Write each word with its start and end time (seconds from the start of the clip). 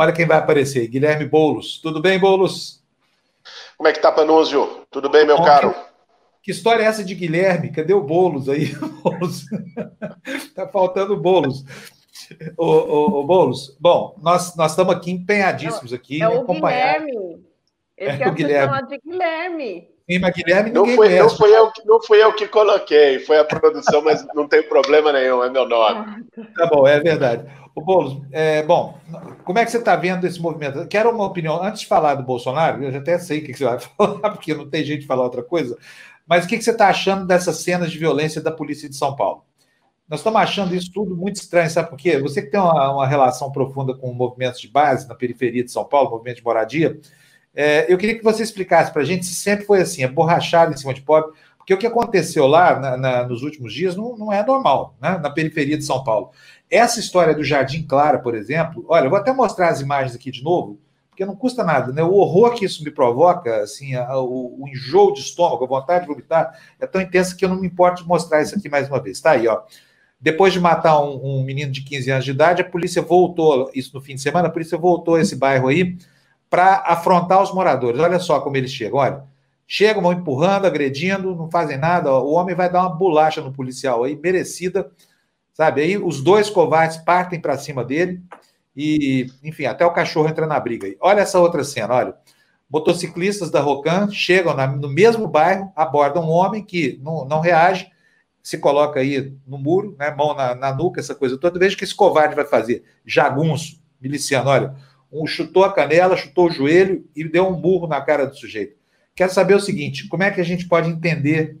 Olha 0.00 0.14
quem 0.14 0.24
vai 0.24 0.38
aparecer, 0.38 0.88
Guilherme 0.88 1.26
Boulos. 1.26 1.76
Tudo 1.76 2.00
bem, 2.00 2.18
Boulos? 2.18 2.82
Como 3.76 3.86
é 3.86 3.92
que 3.92 4.00
tá, 4.00 4.10
Panúzio? 4.10 4.86
Tudo 4.90 5.10
bem, 5.10 5.26
meu 5.26 5.36
Bom, 5.36 5.44
caro? 5.44 5.72
Que, 5.72 6.44
que, 6.44 6.50
história 6.52 6.82
é 6.82 6.86
essa 6.86 7.04
de 7.04 7.14
Guilherme? 7.14 7.70
Cadê 7.70 7.92
o 7.92 8.00
Boulos 8.00 8.48
aí? 8.48 8.72
tá 10.56 10.66
faltando 10.66 11.18
Boulos. 11.18 11.66
Ô, 12.56 12.64
ô, 12.64 13.20
ô, 13.20 13.24
Boulos, 13.24 13.76
bom, 13.78 14.16
nós, 14.22 14.56
nós 14.56 14.70
estamos 14.70 14.94
aqui 14.94 15.10
empenhadíssimos 15.10 15.92
aqui. 15.92 16.22
É 16.22 16.28
o 16.30 16.46
Guilherme. 16.46 17.44
Ele 17.94 18.10
é 18.10 18.16
quer 18.16 18.28
o 18.28 18.32
Guilherme. 18.32 18.86
de 18.86 18.98
Guilherme. 19.04 19.88
Sim, 20.10 20.18
mas 20.18 20.34
Guilherme 20.34 20.70
não 20.70 20.86
foi, 20.86 21.18
não, 21.18 21.28
foi 21.28 21.54
eu, 21.54 21.70
não 21.84 22.02
fui 22.02 22.24
eu 22.24 22.32
que 22.32 22.48
coloquei, 22.48 23.18
foi 23.20 23.38
a 23.38 23.44
produção, 23.44 24.00
mas 24.00 24.26
não 24.34 24.48
tem 24.48 24.62
problema 24.62 25.12
nenhum, 25.12 25.44
é 25.44 25.50
meu 25.50 25.68
nome. 25.68 26.24
Tá 26.56 26.66
bom, 26.66 26.88
é 26.88 26.98
verdade. 26.98 27.44
O 27.80 27.84
Boulos, 27.84 28.22
é, 28.30 28.62
bom, 28.62 28.98
como 29.42 29.58
é 29.58 29.64
que 29.64 29.70
você 29.70 29.78
está 29.78 29.96
vendo 29.96 30.26
esse 30.26 30.38
movimento? 30.38 30.86
Quero 30.86 31.10
uma 31.10 31.24
opinião, 31.24 31.62
antes 31.62 31.80
de 31.80 31.86
falar 31.86 32.14
do 32.14 32.22
Bolsonaro, 32.22 32.84
eu 32.84 32.92
já 32.92 32.98
até 32.98 33.18
sei 33.18 33.38
o 33.38 33.44
que 33.44 33.54
você 33.54 33.64
vai 33.64 33.78
falar, 33.96 34.30
porque 34.30 34.52
não 34.54 34.68
tem 34.68 34.84
jeito 34.84 35.00
de 35.00 35.06
falar 35.06 35.22
outra 35.22 35.42
coisa, 35.42 35.78
mas 36.26 36.44
o 36.44 36.48
que 36.48 36.60
você 36.60 36.72
está 36.72 36.88
achando 36.88 37.26
dessas 37.26 37.62
cenas 37.62 37.90
de 37.90 37.98
violência 37.98 38.42
da 38.42 38.52
polícia 38.52 38.86
de 38.86 38.96
São 38.96 39.16
Paulo? 39.16 39.44
Nós 40.06 40.20
estamos 40.20 40.40
achando 40.40 40.74
isso 40.74 40.90
tudo 40.92 41.16
muito 41.16 41.36
estranho, 41.36 41.70
sabe 41.70 41.88
por 41.88 41.96
quê? 41.96 42.18
Você 42.18 42.42
que 42.42 42.50
tem 42.50 42.60
uma, 42.60 42.92
uma 42.92 43.06
relação 43.06 43.50
profunda 43.50 43.96
com 43.96 44.12
movimentos 44.12 44.60
de 44.60 44.68
base 44.68 45.08
na 45.08 45.14
periferia 45.14 45.64
de 45.64 45.70
São 45.70 45.84
Paulo, 45.84 46.10
movimento 46.10 46.36
de 46.36 46.44
moradia, 46.44 47.00
é, 47.54 47.90
eu 47.92 47.96
queria 47.96 48.18
que 48.18 48.24
você 48.24 48.42
explicasse 48.42 48.92
para 48.92 49.02
a 49.02 49.04
gente 49.04 49.24
se 49.24 49.34
sempre 49.34 49.64
foi 49.64 49.80
assim, 49.80 50.02
é 50.02 50.08
borrachado 50.08 50.72
em 50.72 50.76
cima 50.76 50.92
de 50.92 51.00
pobre, 51.00 51.32
porque 51.56 51.74
o 51.74 51.78
que 51.78 51.86
aconteceu 51.86 52.46
lá 52.46 52.78
na, 52.78 52.96
na, 52.96 53.24
nos 53.28 53.42
últimos 53.42 53.72
dias 53.72 53.94
não, 53.94 54.16
não 54.16 54.32
é 54.32 54.44
normal, 54.44 54.96
né? 55.00 55.18
na 55.22 55.30
periferia 55.30 55.78
de 55.78 55.84
São 55.84 56.02
Paulo. 56.02 56.30
Essa 56.70 57.00
história 57.00 57.34
do 57.34 57.42
Jardim 57.42 57.82
Clara, 57.82 58.20
por 58.20 58.34
exemplo, 58.34 58.84
olha, 58.88 59.08
vou 59.08 59.18
até 59.18 59.32
mostrar 59.32 59.70
as 59.70 59.80
imagens 59.80 60.14
aqui 60.14 60.30
de 60.30 60.42
novo, 60.42 60.78
porque 61.08 61.26
não 61.26 61.34
custa 61.34 61.64
nada, 61.64 61.92
né? 61.92 62.02
O 62.02 62.12
horror 62.12 62.54
que 62.54 62.64
isso 62.64 62.84
me 62.84 62.92
provoca, 62.92 63.62
assim, 63.62 63.96
a, 63.96 64.16
o, 64.16 64.62
o, 64.62 64.68
enjoo 64.68 65.12
de 65.12 65.20
estômago, 65.20 65.64
a 65.64 65.66
vontade 65.66 66.02
de 66.02 66.06
vomitar, 66.06 66.56
é 66.78 66.86
tão 66.86 67.00
intensa 67.00 67.34
que 67.34 67.44
eu 67.44 67.48
não 67.48 67.60
me 67.60 67.66
importo 67.66 68.02
de 68.02 68.08
mostrar 68.08 68.40
isso 68.40 68.56
aqui 68.56 68.68
mais 68.68 68.88
uma 68.88 69.02
vez. 69.02 69.16
Está 69.16 69.32
aí, 69.32 69.48
ó. 69.48 69.62
Depois 70.20 70.52
de 70.52 70.60
matar 70.60 71.00
um, 71.02 71.40
um, 71.40 71.42
menino 71.42 71.72
de 71.72 71.82
15 71.82 72.10
anos 72.10 72.24
de 72.24 72.30
idade, 72.30 72.62
a 72.62 72.64
polícia 72.64 73.02
voltou, 73.02 73.70
isso 73.74 73.90
no 73.94 74.00
fim 74.00 74.14
de 74.14 74.20
semana, 74.20 74.48
a 74.48 74.50
polícia 74.50 74.78
voltou 74.78 75.16
a 75.16 75.20
esse 75.20 75.34
bairro 75.34 75.68
aí 75.68 75.98
para 76.48 76.76
afrontar 76.86 77.42
os 77.42 77.52
moradores. 77.52 78.00
Olha 78.00 78.18
só 78.18 78.38
como 78.40 78.56
eles 78.56 78.70
chegam, 78.70 78.98
olha. 78.98 79.24
Chegam, 79.66 80.02
vão 80.02 80.12
empurrando, 80.12 80.66
agredindo, 80.66 81.34
não 81.34 81.50
fazem 81.50 81.78
nada. 81.78 82.12
O 82.12 82.32
homem 82.32 82.54
vai 82.54 82.70
dar 82.70 82.80
uma 82.80 82.90
bolacha 82.90 83.40
no 83.40 83.52
policial 83.52 84.04
aí, 84.04 84.16
merecida, 84.16 84.90
sabe? 85.60 85.82
Aí 85.82 85.98
os 85.98 86.22
dois 86.22 86.48
covardes 86.48 86.96
partem 86.96 87.38
para 87.38 87.58
cima 87.58 87.84
dele 87.84 88.22
e, 88.74 89.26
enfim, 89.44 89.66
até 89.66 89.84
o 89.84 89.92
cachorro 89.92 90.26
entra 90.26 90.46
na 90.46 90.58
briga. 90.58 90.88
Olha 90.98 91.20
essa 91.20 91.38
outra 91.38 91.62
cena, 91.62 91.92
olha. 91.92 92.14
Motociclistas 92.70 93.50
da 93.50 93.60
Rocan 93.60 94.08
chegam 94.10 94.56
na, 94.56 94.66
no 94.66 94.88
mesmo 94.88 95.28
bairro, 95.28 95.70
abordam 95.76 96.22
um 96.22 96.30
homem 96.30 96.64
que 96.64 96.98
não, 97.02 97.26
não 97.26 97.40
reage, 97.40 97.90
se 98.42 98.56
coloca 98.56 99.00
aí 99.00 99.36
no 99.46 99.58
muro, 99.58 99.94
né, 99.98 100.10
mão 100.10 100.34
na, 100.34 100.54
na 100.54 100.74
nuca, 100.74 100.98
essa 100.98 101.14
coisa 101.14 101.36
toda. 101.36 101.58
Veja 101.58 101.74
o 101.74 101.78
que 101.78 101.84
esse 101.84 101.94
covarde 101.94 102.34
vai 102.34 102.46
fazer. 102.46 102.82
Jagunço, 103.04 103.82
miliciano, 104.00 104.48
olha 104.48 104.74
um 105.12 105.26
chutou 105.26 105.62
a 105.62 105.72
canela, 105.74 106.16
chutou 106.16 106.46
o 106.46 106.50
joelho 106.50 107.04
e 107.14 107.22
deu 107.28 107.46
um 107.46 107.60
burro 107.60 107.86
na 107.86 108.00
cara 108.00 108.26
do 108.26 108.34
sujeito. 108.34 108.76
Quero 109.14 109.30
saber 109.30 109.54
o 109.54 109.60
seguinte: 109.60 110.08
como 110.08 110.22
é 110.22 110.30
que 110.30 110.40
a 110.40 110.44
gente 110.44 110.66
pode 110.66 110.88
entender 110.88 111.58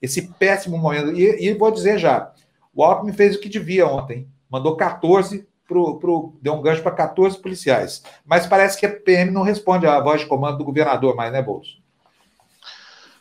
esse 0.00 0.22
péssimo 0.22 0.78
momento? 0.78 1.18
E, 1.18 1.48
e 1.48 1.52
vou 1.54 1.72
dizer 1.72 1.98
já: 1.98 2.32
o 2.74 2.84
Alckmin 2.84 3.12
fez 3.12 3.36
o 3.36 3.40
que 3.40 3.48
devia 3.48 3.86
ontem, 3.86 4.28
mandou 4.48 4.76
14 4.76 5.48
pro, 5.66 5.98
pro, 5.98 6.34
deu 6.42 6.54
um 6.54 6.62
gancho 6.62 6.82
para 6.82 6.90
14 6.92 7.38
policiais. 7.38 8.02
Mas 8.24 8.46
parece 8.46 8.78
que 8.78 8.86
a 8.86 9.00
PM 9.00 9.30
não 9.30 9.42
responde 9.42 9.86
à 9.86 10.00
voz 10.00 10.20
de 10.20 10.26
comando 10.26 10.58
do 10.58 10.64
governador 10.64 11.14
mais, 11.14 11.32
né, 11.32 11.40
Bolso? 11.40 11.78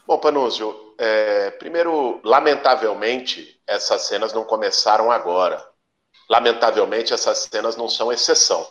Bom, 0.07 0.17
Panúzio, 0.17 0.95
é, 0.97 1.51
primeiro, 1.51 2.19
lamentavelmente, 2.23 3.61
essas 3.67 4.01
cenas 4.01 4.33
não 4.33 4.43
começaram 4.43 5.11
agora. 5.11 5.63
Lamentavelmente, 6.27 7.13
essas 7.13 7.47
cenas 7.51 7.77
não 7.77 7.87
são 7.87 8.11
exceção. 8.11 8.67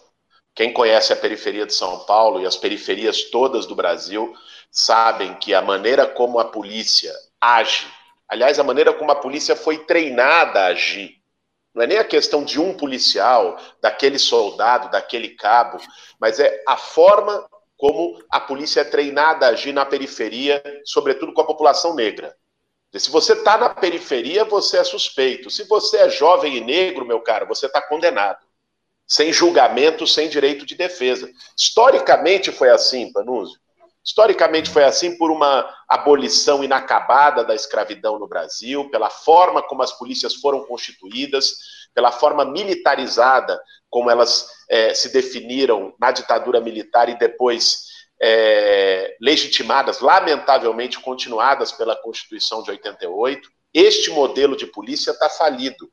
Quem 0.52 0.72
conhece 0.72 1.12
a 1.12 1.16
periferia 1.16 1.64
de 1.64 1.72
São 1.72 2.00
Paulo 2.00 2.40
e 2.40 2.46
as 2.46 2.56
periferias 2.56 3.30
todas 3.30 3.66
do 3.66 3.76
Brasil 3.76 4.34
sabem 4.72 5.34
que 5.34 5.54
a 5.54 5.62
maneira 5.62 6.04
como 6.04 6.40
a 6.40 6.46
polícia 6.46 7.12
age, 7.40 7.86
aliás, 8.28 8.58
a 8.58 8.64
maneira 8.64 8.92
como 8.92 9.10
a 9.10 9.16
polícia 9.16 9.56
foi 9.56 9.78
treinada 9.78 10.60
a 10.60 10.66
agir, 10.66 11.16
não 11.74 11.82
é 11.82 11.86
nem 11.86 11.98
a 11.98 12.04
questão 12.04 12.44
de 12.44 12.60
um 12.60 12.76
policial, 12.76 13.58
daquele 13.80 14.18
soldado, 14.18 14.90
daquele 14.90 15.30
cabo, 15.30 15.78
mas 16.20 16.40
é 16.40 16.62
a 16.66 16.76
forma 16.76 17.48
como 17.76 18.20
a 18.30 18.40
polícia 18.40 18.80
é 18.80 18.84
treinada 18.84 19.46
a 19.46 19.50
agir 19.50 19.72
na 19.72 19.86
periferia, 19.86 20.62
sobretudo 20.84 21.32
com 21.32 21.40
a 21.40 21.46
população 21.46 21.94
negra. 21.94 22.36
Se 22.94 23.10
você 23.10 23.34
está 23.34 23.56
na 23.56 23.68
periferia, 23.68 24.44
você 24.44 24.78
é 24.78 24.84
suspeito. 24.84 25.50
Se 25.50 25.64
você 25.64 25.98
é 25.98 26.10
jovem 26.10 26.56
e 26.56 26.60
negro, 26.60 27.06
meu 27.06 27.20
caro, 27.20 27.46
você 27.46 27.66
está 27.66 27.80
condenado 27.80 28.48
sem 29.08 29.32
julgamento, 29.32 30.06
sem 30.06 30.28
direito 30.28 30.66
de 30.66 30.74
defesa. 30.74 31.30
Historicamente 31.56 32.52
foi 32.52 32.68
assim, 32.68 33.10
Panúzio. 33.10 33.58
Historicamente 34.08 34.70
foi 34.70 34.84
assim 34.84 35.18
por 35.18 35.30
uma 35.30 35.68
abolição 35.86 36.64
inacabada 36.64 37.44
da 37.44 37.54
escravidão 37.54 38.18
no 38.18 38.26
Brasil, 38.26 38.88
pela 38.88 39.10
forma 39.10 39.62
como 39.62 39.82
as 39.82 39.92
polícias 39.92 40.36
foram 40.36 40.64
constituídas, 40.64 41.52
pela 41.94 42.10
forma 42.10 42.42
militarizada 42.42 43.60
como 43.90 44.10
elas 44.10 44.48
é, 44.70 44.94
se 44.94 45.12
definiram 45.12 45.94
na 46.00 46.10
ditadura 46.10 46.58
militar 46.58 47.10
e 47.10 47.18
depois 47.18 47.84
é, 48.22 49.14
legitimadas, 49.20 50.00
lamentavelmente 50.00 50.98
continuadas 51.00 51.70
pela 51.70 51.94
Constituição 51.94 52.62
de 52.62 52.70
88. 52.70 53.46
Este 53.74 54.10
modelo 54.10 54.56
de 54.56 54.66
polícia 54.68 55.10
está 55.10 55.28
falido. 55.28 55.86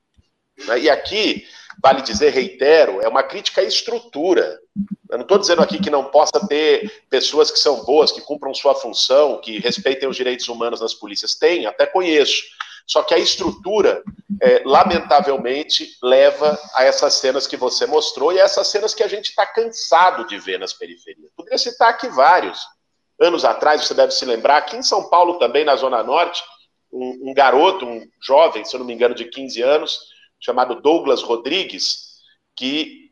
Né? 0.66 0.80
E 0.80 0.90
aqui 0.90 1.46
vale 1.82 2.02
dizer, 2.02 2.30
reitero, 2.30 3.02
é 3.02 3.08
uma 3.08 3.24
crítica 3.24 3.62
à 3.62 3.64
estrutura. 3.64 4.60
Eu 5.10 5.18
não 5.18 5.24
estou 5.24 5.38
dizendo 5.38 5.62
aqui 5.62 5.80
que 5.80 5.90
não 5.90 6.06
possa 6.06 6.46
ter 6.48 7.06
pessoas 7.10 7.52
que 7.52 7.60
são 7.60 7.84
boas, 7.84 8.12
que 8.12 8.22
cumpram 8.22 8.54
sua 8.54 8.76
função, 8.76 9.40
que 9.40 9.60
respeitem 9.60 10.10
os 10.10 10.16
direitos 10.16 10.48
humanos 10.48 10.82
nas 10.82 10.94
polícias. 10.94 11.36
Tem, 11.36 11.66
até 11.66 11.86
conheço. 11.86 12.44
Só 12.88 13.02
que 13.02 13.14
a 13.14 13.18
estrutura, 13.18 14.04
é, 14.42 14.62
lamentavelmente, 14.64 15.98
leva 16.04 16.60
a 16.74 16.84
essas 16.84 17.16
cenas 17.16 17.48
que 17.48 17.58
você 17.58 17.86
mostrou 17.86 18.32
e 18.32 18.40
a 18.40 18.44
essas 18.44 18.68
cenas 18.68 18.94
que 18.94 19.04
a 19.04 19.08
gente 19.08 19.30
está 19.30 19.46
cansado 19.46 20.26
de 20.28 20.38
ver 20.38 20.60
nas 20.60 20.74
periferias. 20.74 21.32
Poderia 21.36 21.58
citar 21.58 21.90
aqui 21.90 22.08
vários. 22.10 22.60
Anos 23.20 23.46
atrás, 23.46 23.86
você 23.86 23.94
deve 23.94 24.12
se 24.12 24.26
lembrar, 24.26 24.58
aqui 24.58 24.76
em 24.76 24.84
São 24.84 25.10
Paulo, 25.10 25.40
também 25.40 25.64
na 25.64 25.76
Zona 25.76 26.04
Norte, 26.04 26.44
um, 26.92 27.30
um 27.30 27.34
garoto, 27.34 27.86
um 27.86 28.06
jovem, 28.22 28.64
se 28.64 28.76
eu 28.76 28.80
não 28.80 28.88
me 28.88 28.94
engano, 28.94 29.16
de 29.16 29.26
15 29.26 29.62
anos, 29.62 30.00
chamado 30.40 30.82
Douglas 30.82 31.22
Rodrigues, 31.22 32.16
que 32.56 33.12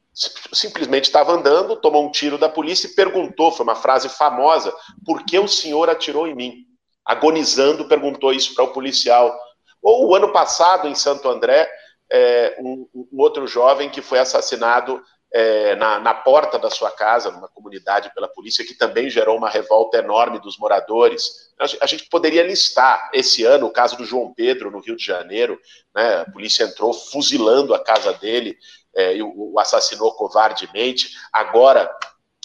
simplesmente 0.54 1.06
estava 1.06 1.32
andando, 1.32 1.76
tomou 1.76 2.06
um 2.06 2.12
tiro 2.12 2.38
da 2.38 2.48
polícia 2.48 2.88
e 2.88 2.94
perguntou, 2.94 3.52
foi 3.52 3.64
uma 3.64 3.76
frase 3.76 4.08
famosa, 4.08 4.74
por 5.06 5.26
que 5.26 5.40
o 5.40 5.48
senhor 5.48 5.90
atirou 5.90 6.28
em 6.28 6.36
mim? 6.36 6.66
Agonizando, 7.04 7.88
perguntou 7.88 8.32
isso 8.32 8.54
para 8.54 8.64
o 8.64 8.72
policial. 8.72 9.38
Ou 9.82 10.08
o 10.08 10.16
ano 10.16 10.32
passado, 10.32 10.88
em 10.88 10.96
Santo 10.96 11.28
André, 11.28 11.70
é, 12.12 12.56
um, 12.60 12.88
um, 12.94 13.08
outro 13.18 13.48
jovem 13.48 13.90
que 13.90 14.02
foi 14.02 14.20
assassinado 14.20 15.02
é, 15.34 15.76
na, 15.76 16.00
na, 16.00 16.14
porta 16.14 16.60
da 16.60 16.70
sua 16.70 16.92
casa, 16.92 17.32
numa 17.32 17.48
comunidade 17.48 18.14
pela 18.14 18.28
polícia, 18.28 18.64
que 18.64 18.76
também 18.76 19.10
gerou 19.10 19.36
uma 19.36 19.50
revolta 19.50 19.98
enorme 19.98 20.40
dos 20.40 20.60
moradores. 20.60 21.52
A 21.82 21.88
gente 21.88 22.08
poderia 22.08 22.44
listar 22.44 23.10
esse 23.12 23.44
ano 23.44 23.66
o 23.66 23.72
caso 23.72 23.98
do 23.98 24.06
João 24.06 24.32
Pedro, 24.32 24.70
no 24.70 24.80
Rio 24.80 24.96
de 24.96 25.04
Janeiro, 25.04 25.60
né? 25.94 26.22
a 26.22 26.32
polícia 26.32 26.66
entrou 26.66 26.94
fuzilando 26.94 27.74
a 27.74 27.84
casa 27.84 28.14
dele 28.14 28.56
é, 28.96 29.16
e 29.16 29.24
o, 29.24 29.54
o, 29.54 29.60
assassinou 29.60 30.14
covardemente. 30.14 31.10
Agora, 31.32 31.90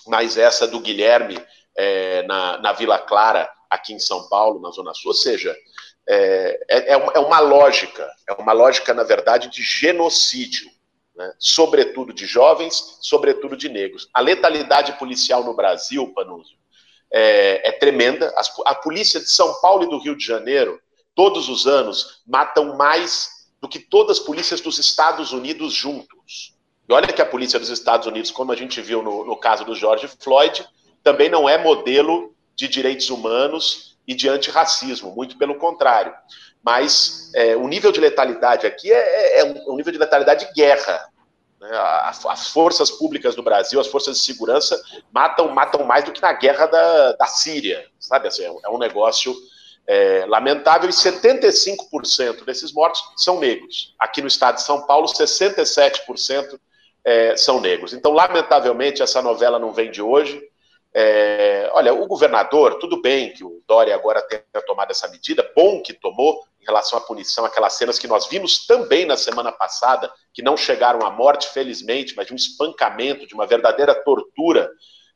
mais 0.06 0.38
essa 0.38 0.67
do 0.67 0.81
Guilherme 0.81 1.38
é, 1.76 2.23
na, 2.23 2.56
na 2.56 2.73
Vila 2.73 2.99
Clara, 2.99 3.50
aqui 3.69 3.93
em 3.93 3.99
São 3.99 4.31
Paulo, 4.31 4.62
na 4.62 4.70
Zona 4.70 4.94
Sul, 4.94 5.11
ou 5.11 5.14
seja, 5.14 5.55
é, 6.08 6.58
é, 6.70 6.93
é 6.93 7.19
uma 7.19 7.38
lógica, 7.38 8.11
é 8.26 8.32
uma 8.32 8.55
lógica, 8.55 8.94
na 8.94 9.05
verdade, 9.05 9.50
de 9.50 9.62
genocídio 9.62 10.70
né? 11.19 11.32
sobretudo 11.37 12.15
de 12.15 12.25
jovens, 12.25 12.99
sobretudo 13.03 13.56
de 13.56 13.69
negros. 13.69 14.09
A 14.15 14.20
letalidade 14.20 14.93
policial 14.93 15.43
no 15.43 15.53
Brasil, 15.53 16.06
Panúzio, 16.15 16.56
é, 17.12 17.69
é 17.69 17.73
tremenda. 17.73 18.32
As, 18.37 18.55
a 18.65 18.75
polícia 18.76 19.19
de 19.19 19.29
São 19.29 19.61
Paulo 19.61 19.82
e 19.82 19.91
do 19.91 19.99
Rio 19.99 20.17
de 20.17 20.25
Janeiro, 20.25 20.81
todos 21.17 21.49
os 21.49 21.67
anos, 21.67 22.23
matam 22.25 22.76
mais 22.76 23.49
do 23.61 23.69
que 23.69 23.81
todas 23.81 24.19
as 24.19 24.25
polícias 24.25 24.61
dos 24.61 24.79
Estados 24.79 25.32
Unidos 25.32 25.73
juntos. 25.73 26.55
E 26.88 26.93
olha 26.93 27.12
que 27.12 27.21
a 27.21 27.26
polícia 27.26 27.59
dos 27.59 27.69
Estados 27.69 28.06
Unidos, 28.06 28.31
como 28.31 28.53
a 28.53 28.56
gente 28.56 28.81
viu 28.81 29.03
no, 29.03 29.26
no 29.26 29.37
caso 29.37 29.64
do 29.64 29.75
George 29.75 30.09
Floyd, 30.21 30.64
também 31.03 31.29
não 31.29 31.49
é 31.49 31.59
modelo 31.59 32.32
de 32.55 32.69
direitos 32.69 33.11
humanos 33.11 33.88
e 34.08 34.14
de 34.14 34.28
antirracismo, 34.28 35.14
muito 35.14 35.38
pelo 35.38 35.56
contrário 35.56 36.12
mas 36.62 37.31
é, 37.34 37.56
o 37.56 37.66
nível 37.66 37.93
de 37.93 38.00
letalidade 38.00 38.66
aqui 38.66 38.93
é, 38.93 38.96
é, 38.96 39.40
é, 39.40 39.44
um 39.66 39.76
nível 39.76 39.93
de 39.93 39.99
letalidade 39.99 40.46
de 40.46 40.52
guerra. 40.52 41.08
Né? 41.60 41.69
As 41.72 42.49
forças 42.49 42.90
públicas 42.90 43.34
do 43.34 43.43
Brasil, 43.43 43.81
as 43.81 43.87
forças 43.87 44.19
de 44.19 44.22
segurança, 44.22 44.81
matam, 45.12 45.49
matam 45.49 45.84
mais 45.84 46.05
do 46.05 46.12
que 46.12 46.22
na 46.22 46.32
guerra 46.32 46.66
da, 46.66 47.12
da 47.12 47.26
Síria, 47.26 47.87
sabe? 47.99 48.28
Assim, 48.28 48.44
é 48.44 48.69
um 48.69 48.78
negócio 48.78 49.34
é, 49.87 50.25
lamentável 50.26 50.88
e 50.88 50.93
75% 50.93 52.44
desses 52.44 52.72
mortos 52.72 53.02
são 53.16 53.40
negros. 53.40 53.94
Aqui 53.99 54.20
no 54.20 54.28
estado 54.28 54.56
de 54.56 54.62
São 54.62 54.87
Paulo, 54.87 55.06
67% 55.06 56.61
é, 57.04 57.37
são 57.37 57.61
negros. 57.61 57.93
Então, 57.93 58.12
lamentavelmente, 58.12 59.02
essa 59.02 59.22
novela 59.22 59.58
não 59.58 59.72
vem 59.72 59.90
de 59.90 60.02
hoje. 60.02 60.43
É, 60.94 61.70
olha, 61.75 61.93
o 61.93 62.06
governador, 62.06 62.79
tudo 62.79 63.00
bem 63.00 63.32
que 63.32 63.44
o 63.44 63.62
Dória 63.67 63.94
agora 63.94 64.23
tenha 64.23 64.43
tomado 64.67 64.90
essa 64.90 65.06
medida, 65.08 65.49
bom 65.55 65.82
que 65.82 65.93
tomou 65.93 66.43
em 66.61 66.64
relação 66.64 66.99
à 66.99 67.02
punição, 67.02 67.44
aquelas 67.44 67.75
cenas 67.75 67.99
que 67.99 68.08
nós 68.08 68.26
vimos 68.26 68.67
também 68.67 69.05
na 69.05 69.17
semana 69.17 69.52
passada, 69.52 70.12
que 70.32 70.43
não 70.43 70.56
chegaram 70.56 71.06
à 71.06 71.11
morte, 71.11 71.49
felizmente, 71.49 72.17
mas 72.17 72.26
de 72.26 72.32
um 72.32 72.37
espancamento, 72.37 73.26
de 73.26 73.35
uma 73.35 73.46
verdadeira 73.46 73.94
tortura 73.94 74.70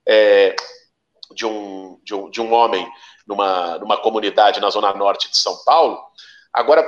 é, 0.06 0.54
de, 1.34 1.46
um, 1.46 1.98
de, 2.04 2.14
um, 2.14 2.30
de 2.30 2.40
um 2.40 2.52
homem 2.52 2.86
numa, 3.26 3.78
numa 3.78 3.96
comunidade 3.96 4.60
na 4.60 4.70
zona 4.70 4.92
norte 4.94 5.30
de 5.30 5.38
São 5.38 5.56
Paulo. 5.64 5.98
Agora, 6.52 6.84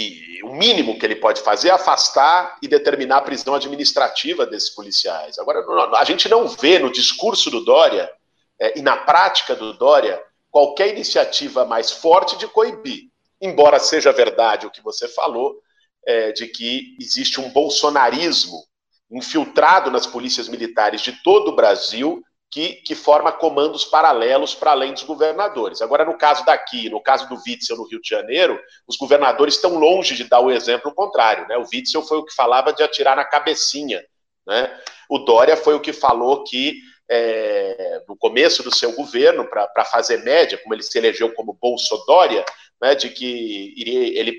que 0.00 0.40
o 0.44 0.54
mínimo 0.54 0.98
que 0.98 1.04
ele 1.04 1.16
pode 1.16 1.42
fazer 1.42 1.68
é 1.68 1.72
afastar 1.72 2.56
e 2.62 2.68
determinar 2.68 3.18
a 3.18 3.22
prisão 3.22 3.54
administrativa 3.54 4.46
desses 4.46 4.70
policiais. 4.70 5.38
Agora, 5.38 5.64
a 5.96 6.04
gente 6.04 6.28
não 6.28 6.48
vê 6.48 6.78
no 6.78 6.90
discurso 6.90 7.50
do 7.50 7.64
Dória 7.64 8.10
é, 8.58 8.78
e 8.78 8.82
na 8.82 8.96
prática 8.96 9.54
do 9.54 9.74
Dória 9.74 10.22
qualquer 10.50 10.88
iniciativa 10.88 11.64
mais 11.64 11.90
forte 11.90 12.36
de 12.38 12.48
coibir. 12.48 13.10
Embora 13.40 13.78
seja 13.78 14.12
verdade 14.12 14.66
o 14.66 14.70
que 14.70 14.82
você 14.82 15.06
falou, 15.08 15.60
é, 16.06 16.32
de 16.32 16.46
que 16.46 16.96
existe 16.98 17.40
um 17.40 17.50
bolsonarismo 17.50 18.64
infiltrado 19.10 19.90
nas 19.90 20.06
polícias 20.06 20.48
militares 20.48 21.02
de 21.02 21.12
todo 21.22 21.48
o 21.48 21.56
Brasil 21.56 22.22
que, 22.50 22.74
que 22.82 22.94
forma 22.96 23.30
comandos 23.30 23.84
paralelos 23.84 24.54
para 24.54 24.72
além 24.72 24.92
dos 24.92 25.04
governadores. 25.04 25.80
Agora, 25.80 26.04
no 26.04 26.18
caso 26.18 26.44
daqui, 26.44 26.90
no 26.90 27.00
caso 27.00 27.28
do 27.28 27.40
Witzel 27.46 27.76
no 27.76 27.86
Rio 27.86 28.00
de 28.02 28.08
Janeiro, 28.08 28.60
os 28.88 28.96
governadores 28.96 29.54
estão 29.54 29.78
longe 29.78 30.16
de 30.16 30.24
dar 30.24 30.40
o 30.40 30.50
exemplo 30.50 30.92
contrário. 30.92 31.46
Né? 31.46 31.56
O 31.56 31.66
Witzel 31.72 32.02
foi 32.02 32.18
o 32.18 32.24
que 32.24 32.34
falava 32.34 32.72
de 32.72 32.82
atirar 32.82 33.14
na 33.14 33.24
cabecinha. 33.24 34.04
Né? 34.44 34.76
O 35.08 35.18
Dória 35.18 35.56
foi 35.56 35.74
o 35.74 35.80
que 35.80 35.92
falou 35.92 36.42
que, 36.42 36.80
é, 37.08 38.02
no 38.08 38.16
começo 38.16 38.64
do 38.64 38.74
seu 38.74 38.92
governo, 38.92 39.48
para 39.48 39.84
fazer 39.84 40.24
média, 40.24 40.58
como 40.58 40.74
ele 40.74 40.82
se 40.82 40.98
elegeu 40.98 41.32
como 41.34 41.56
Bolsodória, 41.60 42.44
né, 42.82 42.94
de 42.94 43.10
que 43.10 43.74
iria, 43.76 44.18
ele, 44.18 44.38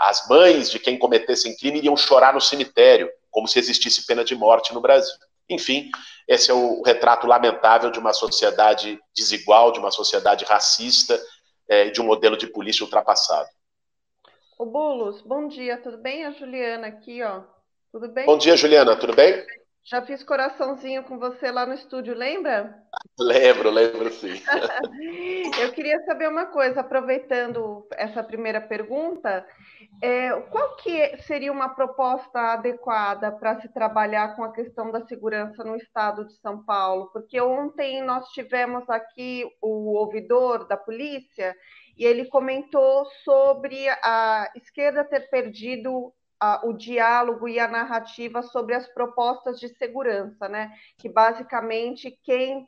as 0.00 0.26
mães 0.28 0.70
de 0.70 0.78
quem 0.78 0.98
cometesse 0.98 1.54
crime 1.58 1.78
iriam 1.78 1.96
chorar 1.96 2.32
no 2.32 2.40
cemitério, 2.40 3.10
como 3.30 3.48
se 3.48 3.58
existisse 3.58 4.06
pena 4.06 4.24
de 4.24 4.34
morte 4.34 4.72
no 4.72 4.80
Brasil. 4.80 5.14
Enfim, 5.48 5.90
esse 6.26 6.50
é 6.50 6.54
o 6.54 6.82
retrato 6.82 7.26
lamentável 7.26 7.90
de 7.90 7.98
uma 7.98 8.12
sociedade 8.12 8.98
desigual, 9.14 9.72
de 9.72 9.78
uma 9.78 9.90
sociedade 9.90 10.44
racista, 10.44 11.20
é, 11.68 11.90
de 11.90 12.00
um 12.00 12.04
modelo 12.04 12.36
de 12.36 12.46
polícia 12.46 12.84
ultrapassado. 12.84 13.48
O 14.58 14.64
Bulos, 14.64 15.20
bom 15.22 15.48
dia, 15.48 15.76
tudo 15.78 15.98
bem? 15.98 16.24
A 16.24 16.30
Juliana 16.30 16.86
aqui, 16.86 17.22
ó. 17.22 17.42
Tudo 17.92 18.08
bem? 18.08 18.26
Bom 18.26 18.38
dia, 18.38 18.56
Juliana, 18.56 18.96
tudo 18.96 19.14
bem? 19.14 19.44
Já 19.86 20.00
fiz 20.00 20.24
coraçãozinho 20.24 21.04
com 21.04 21.18
você 21.18 21.50
lá 21.50 21.66
no 21.66 21.74
estúdio, 21.74 22.14
lembra? 22.14 22.74
Lembro, 23.18 23.68
lembro 23.70 24.10
sim. 24.10 24.32
Eu 25.60 25.72
queria 25.72 26.02
saber 26.06 26.26
uma 26.26 26.46
coisa, 26.46 26.80
aproveitando 26.80 27.86
essa 27.92 28.24
primeira 28.24 28.62
pergunta, 28.62 29.46
é, 30.02 30.30
qual 30.50 30.76
que 30.76 31.18
seria 31.18 31.52
uma 31.52 31.68
proposta 31.68 32.54
adequada 32.54 33.30
para 33.30 33.60
se 33.60 33.68
trabalhar 33.74 34.34
com 34.34 34.42
a 34.42 34.52
questão 34.52 34.90
da 34.90 35.06
segurança 35.06 35.62
no 35.62 35.76
estado 35.76 36.24
de 36.24 36.32
São 36.40 36.64
Paulo? 36.64 37.10
Porque 37.12 37.38
ontem 37.38 38.02
nós 38.02 38.28
tivemos 38.28 38.88
aqui 38.88 39.44
o 39.60 39.98
ouvidor 39.98 40.66
da 40.66 40.78
polícia 40.78 41.54
e 41.96 42.06
ele 42.06 42.24
comentou 42.24 43.04
sobre 43.22 43.86
a 44.02 44.50
esquerda 44.56 45.04
ter 45.04 45.28
perdido 45.28 46.10
a, 46.40 46.66
o 46.66 46.72
diálogo 46.72 47.48
e 47.48 47.58
a 47.58 47.68
narrativa 47.68 48.42
sobre 48.42 48.74
as 48.74 48.86
propostas 48.86 49.58
de 49.58 49.68
segurança, 49.76 50.48
né? 50.48 50.72
Que 50.98 51.08
basicamente 51.08 52.10
quem 52.22 52.66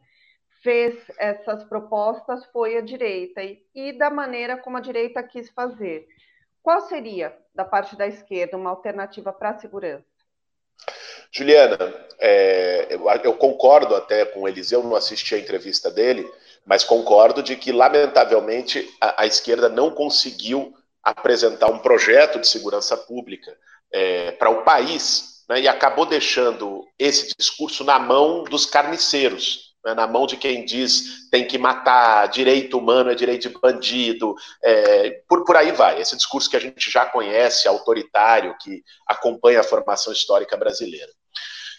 fez 0.63 0.97
essas 1.19 1.65
propostas 1.65 2.45
foi 2.47 2.77
a 2.77 2.81
direita 2.81 3.43
e, 3.43 3.63
e 3.75 3.93
da 3.93 4.11
maneira 4.11 4.57
como 4.57 4.77
a 4.77 4.81
direita 4.81 5.23
quis 5.23 5.51
fazer. 5.51 6.07
Qual 6.63 6.81
seria, 6.81 7.37
da 7.55 7.65
parte 7.65 7.95
da 7.97 8.07
esquerda, 8.07 8.57
uma 8.57 8.71
alternativa 8.71 9.33
para 9.33 9.51
a 9.51 9.59
segurança? 9.59 10.05
Juliana, 11.31 11.79
é, 12.19 12.87
eu, 12.91 13.09
eu, 13.23 13.35
concordo 13.35 13.95
até 13.95 14.25
com 14.25 14.43
o 14.43 14.49
Eliseu, 14.49 14.83
não 14.83 14.97
assisti 14.97 15.35
a 15.35 15.39
entrevista 15.39 15.91
dele, 15.91 16.29
mas 16.65 16.83
concordo 16.83 17.43
de 17.43 17.57
que, 17.57 17.71
lamentavelmente, 17.73 18.89
a, 19.01 19.23
a 19.23 19.27
esquerda 19.27 19.69
não 19.69 19.91
conseguiu 19.91 20.75
apresentar 21.07 21.71
um 21.71 21.79
projeto 21.79 22.41
de 22.41 22.49
segurança 22.49 22.97
pública 22.97 23.57
é, 23.93 24.33
para 24.33 24.51
o 24.51 24.65
país 24.65 25.45
né, 25.49 25.61
e 25.61 25.69
acabou 25.69 26.05
deixando 26.05 26.85
esse 26.99 27.33
discurso 27.39 27.85
na 27.85 27.97
mão 27.97 28.43
dos 28.43 28.67
carniceiros, 28.67 29.77
né, 29.85 29.95
na 29.95 30.09
mão 30.09 30.27
de 30.27 30.37
quem 30.37 30.65
diz 30.65 31.31
tem 31.31 31.47
que 31.47 31.59
matar, 31.59 32.27
direito 32.27 32.77
humano 32.77 33.13
é 33.13 33.15
direito 33.15 33.49
de 33.49 33.57
bandido, 33.57 34.35
é, 34.65 35.23
por, 35.29 35.45
por 35.45 35.57
aí 35.57 35.71
vai. 35.71 36.01
Esse 36.01 36.17
discurso 36.17 36.51
que 36.51 36.57
a 36.57 36.61
gente 36.61 36.91
já 36.91 37.07
conhece, 37.07 37.69
autoritário, 37.69 38.57
que 38.61 38.83
acompanha 39.07 39.61
a 39.61 39.65
formação 39.65 40.13
histórica 40.13 40.57
brasileira. 40.57 41.13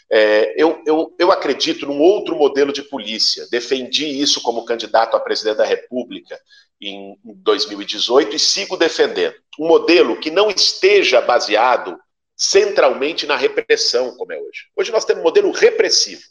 É, 0.10 0.54
eu, 0.56 0.82
eu, 0.86 1.14
eu 1.20 1.34
acredito 1.34 1.86
num 1.86 2.00
outro 2.00 2.34
modelo 2.38 2.72
de 2.72 2.82
polícia. 2.82 3.46
Defendi 3.52 4.06
isso 4.06 4.42
como 4.42 4.64
candidato 4.64 5.18
a 5.18 5.20
presidente 5.20 5.58
da 5.58 5.66
República 5.66 6.40
em 6.82 7.18
2018 7.24 8.36
e 8.36 8.40
sigo 8.40 8.78
defendendo. 8.78 9.36
Um 9.60 9.68
modelo 9.68 10.20
que 10.20 10.30
não 10.30 10.50
esteja 10.50 11.22
baseado 11.22 12.00
centralmente 12.36 13.26
na 13.26 13.36
repressão, 13.36 14.16
como 14.16 14.32
é 14.32 14.38
hoje. 14.38 14.68
Hoje 14.76 14.92
nós 14.92 15.06
temos 15.06 15.22
um 15.22 15.24
modelo 15.24 15.52
repressivo 15.52 16.22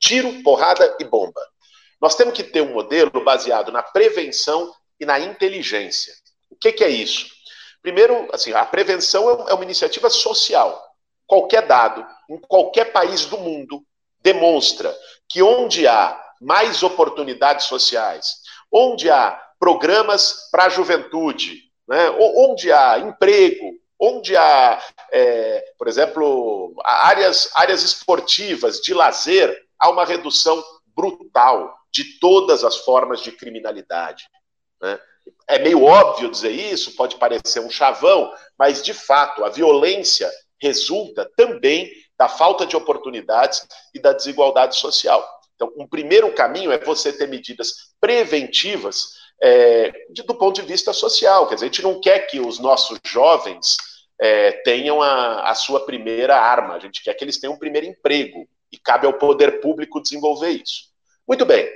tiro, 0.00 0.42
porrada 0.42 0.96
e 1.00 1.04
bomba. 1.04 1.40
Nós 2.00 2.14
temos 2.14 2.34
que 2.34 2.44
ter 2.44 2.60
um 2.60 2.72
modelo 2.72 3.10
baseado 3.24 3.72
na 3.72 3.82
prevenção 3.82 4.72
e 5.00 5.04
na 5.04 5.18
inteligência. 5.18 6.14
O 6.50 6.56
que, 6.56 6.72
que 6.72 6.84
é 6.84 6.88
isso? 6.88 7.26
Primeiro, 7.82 8.28
assim, 8.32 8.52
a 8.52 8.64
prevenção 8.64 9.28
é, 9.28 9.50
é 9.50 9.54
uma 9.54 9.64
iniciativa 9.64 10.08
social. 10.08 10.82
Qualquer 11.26 11.66
dado, 11.66 12.06
em 12.30 12.38
qualquer 12.38 12.92
país 12.92 13.26
do 13.26 13.38
mundo, 13.38 13.84
demonstra 14.20 14.96
que 15.28 15.42
onde 15.42 15.86
há 15.86 16.18
mais 16.40 16.82
oportunidades 16.82 17.66
sociais, 17.66 18.36
onde 18.72 19.10
há 19.10 19.40
programas 19.58 20.48
para 20.50 20.64
a 20.64 20.68
juventude, 20.68 21.62
né, 21.88 22.10
onde 22.10 22.70
há 22.70 22.98
emprego, 22.98 23.72
onde 23.98 24.36
há, 24.36 24.80
é, 25.10 25.72
por 25.76 25.88
exemplo, 25.88 26.74
áreas, 26.84 27.50
áreas 27.54 27.82
esportivas, 27.82 28.80
de 28.80 28.94
lazer, 28.94 29.66
há 29.78 29.90
uma 29.90 30.04
redução 30.04 30.62
brutal 30.94 31.76
de 31.92 32.18
todas 32.18 32.64
as 32.64 32.76
formas 32.78 33.20
de 33.20 33.32
criminalidade. 33.32 34.28
Né? 34.80 34.98
É 35.48 35.58
meio 35.58 35.82
óbvio 35.84 36.30
dizer 36.30 36.50
isso, 36.50 36.94
pode 36.94 37.16
parecer 37.16 37.60
um 37.60 37.70
chavão, 37.70 38.32
mas 38.58 38.82
de 38.82 38.94
fato 38.94 39.44
a 39.44 39.48
violência 39.48 40.30
resulta 40.60 41.30
também 41.36 41.90
da 42.16 42.28
falta 42.28 42.66
de 42.66 42.76
oportunidades 42.76 43.66
e 43.94 44.00
da 44.00 44.12
desigualdade 44.12 44.76
social. 44.76 45.26
Então, 45.54 45.72
um 45.76 45.88
primeiro 45.88 46.32
caminho 46.34 46.70
é 46.70 46.78
você 46.78 47.12
ter 47.12 47.26
medidas 47.26 47.92
preventivas 48.00 49.17
é, 49.42 49.92
de, 50.10 50.22
do 50.22 50.34
ponto 50.34 50.60
de 50.60 50.66
vista 50.66 50.92
social. 50.92 51.46
Quer 51.46 51.54
dizer, 51.54 51.66
a 51.66 51.68
gente 51.68 51.82
não 51.82 52.00
quer 52.00 52.20
que 52.26 52.40
os 52.40 52.58
nossos 52.58 52.98
jovens 53.04 53.76
é, 54.20 54.52
tenham 54.62 55.00
a, 55.00 55.50
a 55.50 55.54
sua 55.54 55.84
primeira 55.84 56.36
arma, 56.36 56.74
a 56.74 56.78
gente 56.78 57.02
quer 57.02 57.14
que 57.14 57.24
eles 57.24 57.38
tenham 57.38 57.54
um 57.54 57.58
primeiro 57.58 57.86
emprego 57.86 58.48
e 58.70 58.78
cabe 58.78 59.06
ao 59.06 59.14
poder 59.14 59.60
público 59.60 60.02
desenvolver 60.02 60.50
isso. 60.50 60.88
Muito 61.26 61.44
bem. 61.44 61.68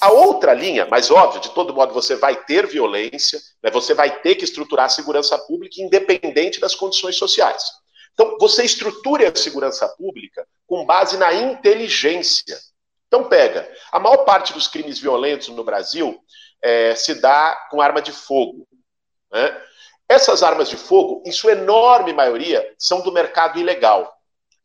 A 0.00 0.10
outra 0.10 0.52
linha, 0.52 0.86
mas 0.90 1.10
óbvio, 1.10 1.40
de 1.40 1.50
todo 1.50 1.72
modo 1.72 1.94
você 1.94 2.16
vai 2.16 2.36
ter 2.44 2.66
violência, 2.66 3.40
né, 3.62 3.70
você 3.70 3.94
vai 3.94 4.20
ter 4.20 4.34
que 4.34 4.44
estruturar 4.44 4.86
a 4.86 4.90
segurança 4.90 5.38
pública 5.38 5.80
independente 5.80 6.60
das 6.60 6.74
condições 6.74 7.16
sociais. 7.16 7.64
Então, 8.12 8.36
você 8.38 8.64
estruture 8.64 9.26
a 9.26 9.34
segurança 9.34 9.86
pública 9.88 10.46
com 10.66 10.84
base 10.84 11.16
na 11.16 11.32
inteligência. 11.34 12.58
Então, 13.06 13.24
pega, 13.24 13.70
a 13.92 13.98
maior 13.98 14.24
parte 14.24 14.52
dos 14.52 14.66
crimes 14.66 14.98
violentos 14.98 15.48
no 15.48 15.62
Brasil 15.62 16.18
é, 16.62 16.94
se 16.94 17.14
dá 17.14 17.56
com 17.70 17.80
arma 17.80 18.00
de 18.00 18.12
fogo. 18.12 18.66
Né? 19.32 19.62
Essas 20.08 20.42
armas 20.42 20.68
de 20.68 20.76
fogo, 20.76 21.22
em 21.26 21.32
sua 21.32 21.52
enorme 21.52 22.12
maioria, 22.12 22.74
são 22.78 23.00
do 23.00 23.12
mercado 23.12 23.58
ilegal. 23.58 24.12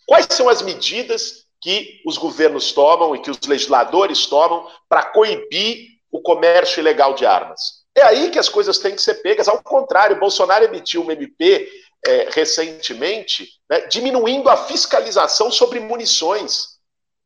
Quais 0.06 0.28
são 0.30 0.50
as 0.50 0.62
medidas 0.62 1.46
que 1.62 2.02
os 2.06 2.18
governos 2.18 2.74
tomam 2.74 3.16
e 3.16 3.22
que 3.22 3.30
os 3.30 3.40
legisladores 3.48 4.26
tomam 4.26 4.68
para 4.90 5.06
coibir 5.06 5.92
o 6.12 6.20
comércio 6.20 6.82
ilegal 6.82 7.14
de 7.14 7.26
armas. 7.26 7.82
É 7.96 8.02
aí 8.02 8.32
que 8.32 8.40
as 8.40 8.50
coisas 8.50 8.80
têm 8.80 8.96
que 8.96 9.02
ser 9.02 9.16
pegas. 9.16 9.48
Ao 9.48 9.62
contrário, 9.62 10.20
Bolsonaro 10.20 10.66
emitiu 10.66 11.04
uma 11.04 11.14
MP 11.14 11.70
é, 12.06 12.30
recentemente, 12.32 13.48
né, 13.70 13.82
diminuindo 13.82 14.50
a 14.50 14.58
fiscalização 14.58 15.52
sobre 15.52 15.80
munições, 15.80 16.80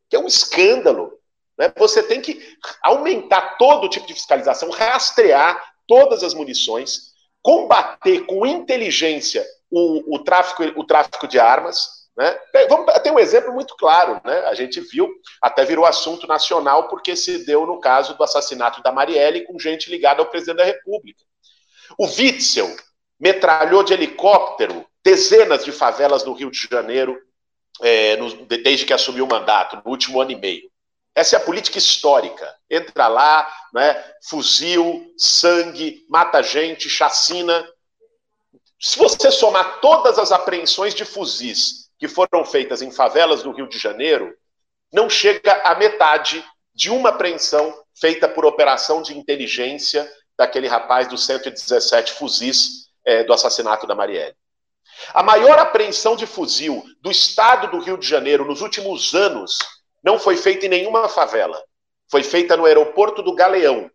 que 0.09 0.15
é 0.15 0.19
um 0.19 0.27
escândalo. 0.27 1.17
Né? 1.57 1.71
Você 1.77 2.03
tem 2.03 2.21
que 2.21 2.39
aumentar 2.83 3.57
todo 3.57 3.89
tipo 3.89 4.05
de 4.07 4.13
fiscalização, 4.13 4.69
rastrear 4.69 5.61
todas 5.87 6.23
as 6.23 6.33
munições, 6.33 7.13
combater 7.41 8.25
com 8.25 8.45
inteligência 8.45 9.45
o, 9.69 10.15
o, 10.15 10.19
tráfico, 10.19 10.63
o 10.79 10.85
tráfico 10.85 11.27
de 11.27 11.39
armas. 11.39 12.05
Né? 12.17 12.37
Vamos 12.69 12.91
ter 13.01 13.11
um 13.11 13.19
exemplo 13.19 13.53
muito 13.53 13.75
claro, 13.75 14.21
né? 14.23 14.39
A 14.45 14.53
gente 14.53 14.79
viu, 14.79 15.09
até 15.41 15.65
virou 15.65 15.85
assunto 15.85 16.25
nacional, 16.27 16.87
porque 16.87 17.13
se 17.15 17.45
deu 17.45 17.65
no 17.65 17.79
caso 17.79 18.15
do 18.15 18.23
assassinato 18.23 18.81
da 18.81 18.91
Marielle 18.91 19.45
com 19.45 19.59
gente 19.59 19.89
ligada 19.89 20.21
ao 20.21 20.29
presidente 20.29 20.57
da 20.57 20.63
República. 20.63 21.21
O 21.99 22.05
Witzel 22.05 22.73
metralhou 23.19 23.83
de 23.83 23.93
helicóptero 23.93 24.85
dezenas 25.03 25.63
de 25.63 25.71
favelas 25.71 26.23
no 26.23 26.33
Rio 26.33 26.49
de 26.49 26.67
Janeiro 26.71 27.17
é, 27.81 28.15
no, 28.15 28.45
desde 28.45 28.85
que 28.85 28.93
assumiu 28.93 29.25
o 29.25 29.29
mandato, 29.29 29.81
no 29.83 29.91
último 29.91 30.21
ano 30.21 30.31
e 30.31 30.35
meio. 30.35 30.69
Essa 31.15 31.37
é 31.37 31.39
a 31.39 31.43
política 31.43 31.77
histórica. 31.77 32.53
Entra 32.69 33.07
lá, 33.07 33.49
né, 33.73 34.03
fuzil, 34.27 35.13
sangue, 35.17 36.05
mata 36.09 36.43
gente, 36.43 36.89
chacina. 36.89 37.65
Se 38.79 38.99
você 38.99 39.31
somar 39.31 39.79
todas 39.79 40.19
as 40.19 40.33
apreensões 40.33 40.93
de 40.93 41.05
fuzis 41.05 41.89
que 41.97 42.09
foram 42.09 42.43
feitas 42.43 42.81
em 42.81 42.91
favelas 42.91 43.41
do 43.41 43.51
Rio 43.51 43.69
de 43.69 43.79
Janeiro, 43.79 44.35
não 44.91 45.09
chega 45.09 45.53
à 45.63 45.73
metade 45.75 46.43
de 46.73 46.89
uma 46.89 47.09
apreensão 47.09 47.73
feita 47.97 48.27
por 48.27 48.45
operação 48.45 49.01
de 49.01 49.17
inteligência 49.17 50.11
daquele 50.37 50.67
rapaz 50.67 51.07
dos 51.07 51.25
117 51.25 52.11
fuzis 52.11 52.89
é, 53.05 53.23
do 53.23 53.31
assassinato 53.31 53.87
da 53.87 53.95
Marielle. 53.95 54.35
A 55.13 55.23
maior 55.23 55.57
apreensão 55.59 56.15
de 56.15 56.27
fuzil 56.27 56.83
do 57.01 57.09
estado 57.09 57.69
do 57.71 57.79
Rio 57.79 57.97
de 57.97 58.05
Janeiro 58.05 58.45
nos 58.45 58.61
últimos 58.61 59.13
anos 59.13 59.57
não 60.05 60.19
foi 60.19 60.37
feita 60.37 60.67
em 60.67 60.69
nenhuma 60.69 61.09
favela. 61.09 61.59
Foi 62.11 62.21
feita 62.21 62.55
no 62.55 62.65
aeroporto 62.65 63.23
do 63.23 63.33
Galeão, 63.33 63.89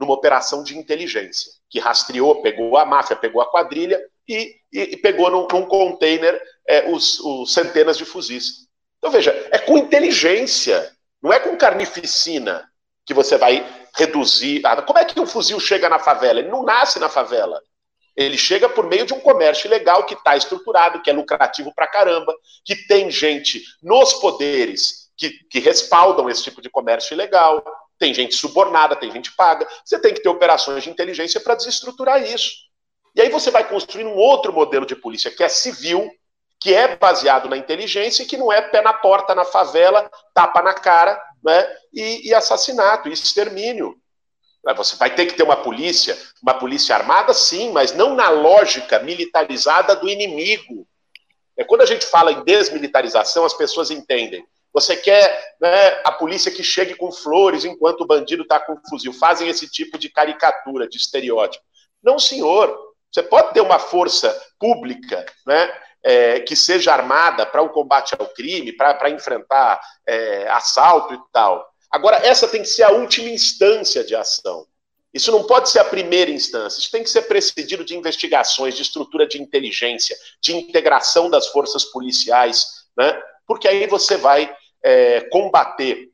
numa 0.00 0.12
operação 0.12 0.64
de 0.64 0.76
inteligência, 0.76 1.52
que 1.70 1.78
rastreou, 1.78 2.42
pegou 2.42 2.76
a 2.76 2.84
máfia, 2.84 3.14
pegou 3.14 3.40
a 3.40 3.48
quadrilha 3.48 4.02
e, 4.28 4.56
e, 4.72 4.80
e 4.80 4.96
pegou 4.96 5.30
num, 5.30 5.46
num 5.46 5.64
container 5.64 6.42
é, 6.68 6.90
os, 6.90 7.20
os 7.20 7.54
centenas 7.54 7.96
de 7.96 8.04
fuzis. 8.04 8.66
Então, 8.98 9.08
veja, 9.08 9.30
é 9.52 9.58
com 9.58 9.78
inteligência, 9.78 10.92
não 11.22 11.32
é 11.32 11.38
com 11.38 11.56
carnificina 11.56 12.68
que 13.04 13.14
você 13.14 13.38
vai 13.38 13.64
reduzir. 13.94 14.62
Como 14.84 14.98
é 14.98 15.04
que 15.04 15.20
um 15.20 15.26
fuzil 15.26 15.60
chega 15.60 15.88
na 15.88 16.00
favela? 16.00 16.40
Ele 16.40 16.48
não 16.48 16.64
nasce 16.64 16.98
na 16.98 17.08
favela. 17.08 17.62
Ele 18.16 18.36
chega 18.36 18.68
por 18.68 18.88
meio 18.88 19.06
de 19.06 19.14
um 19.14 19.20
comércio 19.20 19.68
ilegal 19.68 20.04
que 20.06 20.14
está 20.14 20.36
estruturado, 20.36 21.02
que 21.02 21.10
é 21.10 21.12
lucrativo 21.12 21.72
pra 21.72 21.86
caramba, 21.86 22.34
que 22.64 22.74
tem 22.88 23.10
gente 23.12 23.62
nos 23.80 24.14
poderes 24.14 25.05
que, 25.16 25.30
que 25.50 25.58
respaldam 25.58 26.28
esse 26.28 26.42
tipo 26.42 26.60
de 26.60 26.70
comércio 26.70 27.14
ilegal, 27.14 27.64
tem 27.98 28.12
gente 28.12 28.34
subornada, 28.34 28.96
tem 28.96 29.10
gente 29.10 29.34
paga. 29.34 29.66
Você 29.84 29.98
tem 29.98 30.12
que 30.12 30.22
ter 30.22 30.28
operações 30.28 30.84
de 30.84 30.90
inteligência 30.90 31.40
para 31.40 31.54
desestruturar 31.54 32.22
isso. 32.22 32.52
E 33.14 33.20
aí 33.20 33.30
você 33.30 33.50
vai 33.50 33.66
construir 33.66 34.04
um 34.04 34.14
outro 34.14 34.52
modelo 34.52 34.84
de 34.84 34.94
polícia 34.94 35.30
que 35.30 35.42
é 35.42 35.48
civil, 35.48 36.10
que 36.60 36.74
é 36.74 36.96
baseado 36.96 37.48
na 37.48 37.56
inteligência 37.56 38.22
e 38.22 38.26
que 38.26 38.36
não 38.36 38.52
é 38.52 38.60
pé 38.60 38.82
na 38.82 38.92
porta 38.92 39.34
na 39.34 39.44
favela, 39.44 40.10
tapa 40.34 40.60
na 40.62 40.74
cara 40.74 41.18
né, 41.42 41.66
e, 41.92 42.28
e 42.28 42.34
assassinato, 42.34 43.08
e 43.08 43.12
extermínio. 43.12 43.96
Você 44.76 44.96
vai 44.96 45.14
ter 45.14 45.26
que 45.26 45.34
ter 45.34 45.44
uma 45.44 45.56
polícia, 45.56 46.18
uma 46.42 46.54
polícia 46.54 46.94
armada, 46.94 47.32
sim, 47.32 47.70
mas 47.70 47.92
não 47.92 48.14
na 48.16 48.28
lógica 48.28 48.98
militarizada 48.98 49.94
do 49.94 50.08
inimigo. 50.08 50.86
É 51.56 51.62
quando 51.62 51.82
a 51.82 51.86
gente 51.86 52.04
fala 52.04 52.32
em 52.32 52.42
desmilitarização, 52.42 53.44
as 53.44 53.54
pessoas 53.54 53.90
entendem. 53.90 54.44
Você 54.76 54.94
quer 54.94 55.54
né, 55.58 56.02
a 56.04 56.12
polícia 56.12 56.52
que 56.52 56.62
chegue 56.62 56.94
com 56.94 57.10
flores 57.10 57.64
enquanto 57.64 58.02
o 58.02 58.06
bandido 58.06 58.42
está 58.42 58.60
com 58.60 58.76
fuzil. 58.90 59.10
Fazem 59.10 59.48
esse 59.48 59.66
tipo 59.70 59.96
de 59.96 60.10
caricatura, 60.10 60.86
de 60.86 60.98
estereótipo. 60.98 61.64
Não, 62.02 62.18
senhor. 62.18 62.78
Você 63.10 63.22
pode 63.22 63.54
ter 63.54 63.62
uma 63.62 63.78
força 63.78 64.38
pública 64.60 65.24
né, 65.46 65.72
é, 66.02 66.40
que 66.40 66.54
seja 66.54 66.92
armada 66.92 67.46
para 67.46 67.62
o 67.62 67.70
combate 67.70 68.14
ao 68.18 68.26
crime, 68.26 68.70
para 68.70 69.08
enfrentar 69.08 69.80
é, 70.06 70.46
assalto 70.50 71.14
e 71.14 71.18
tal. 71.32 71.66
Agora, 71.90 72.18
essa 72.18 72.46
tem 72.46 72.60
que 72.60 72.68
ser 72.68 72.82
a 72.82 72.90
última 72.90 73.30
instância 73.30 74.04
de 74.04 74.14
ação. 74.14 74.66
Isso 75.14 75.32
não 75.32 75.44
pode 75.44 75.70
ser 75.70 75.78
a 75.78 75.84
primeira 75.86 76.30
instância. 76.30 76.78
Isso 76.78 76.90
tem 76.90 77.02
que 77.02 77.08
ser 77.08 77.22
precedido 77.22 77.82
de 77.82 77.96
investigações, 77.96 78.74
de 78.74 78.82
estrutura 78.82 79.26
de 79.26 79.40
inteligência, 79.40 80.14
de 80.42 80.54
integração 80.54 81.30
das 81.30 81.46
forças 81.46 81.86
policiais, 81.86 82.66
né? 82.94 83.18
porque 83.46 83.66
aí 83.68 83.86
você 83.86 84.18
vai 84.18 84.54
é, 84.86 85.20
combater 85.30 86.08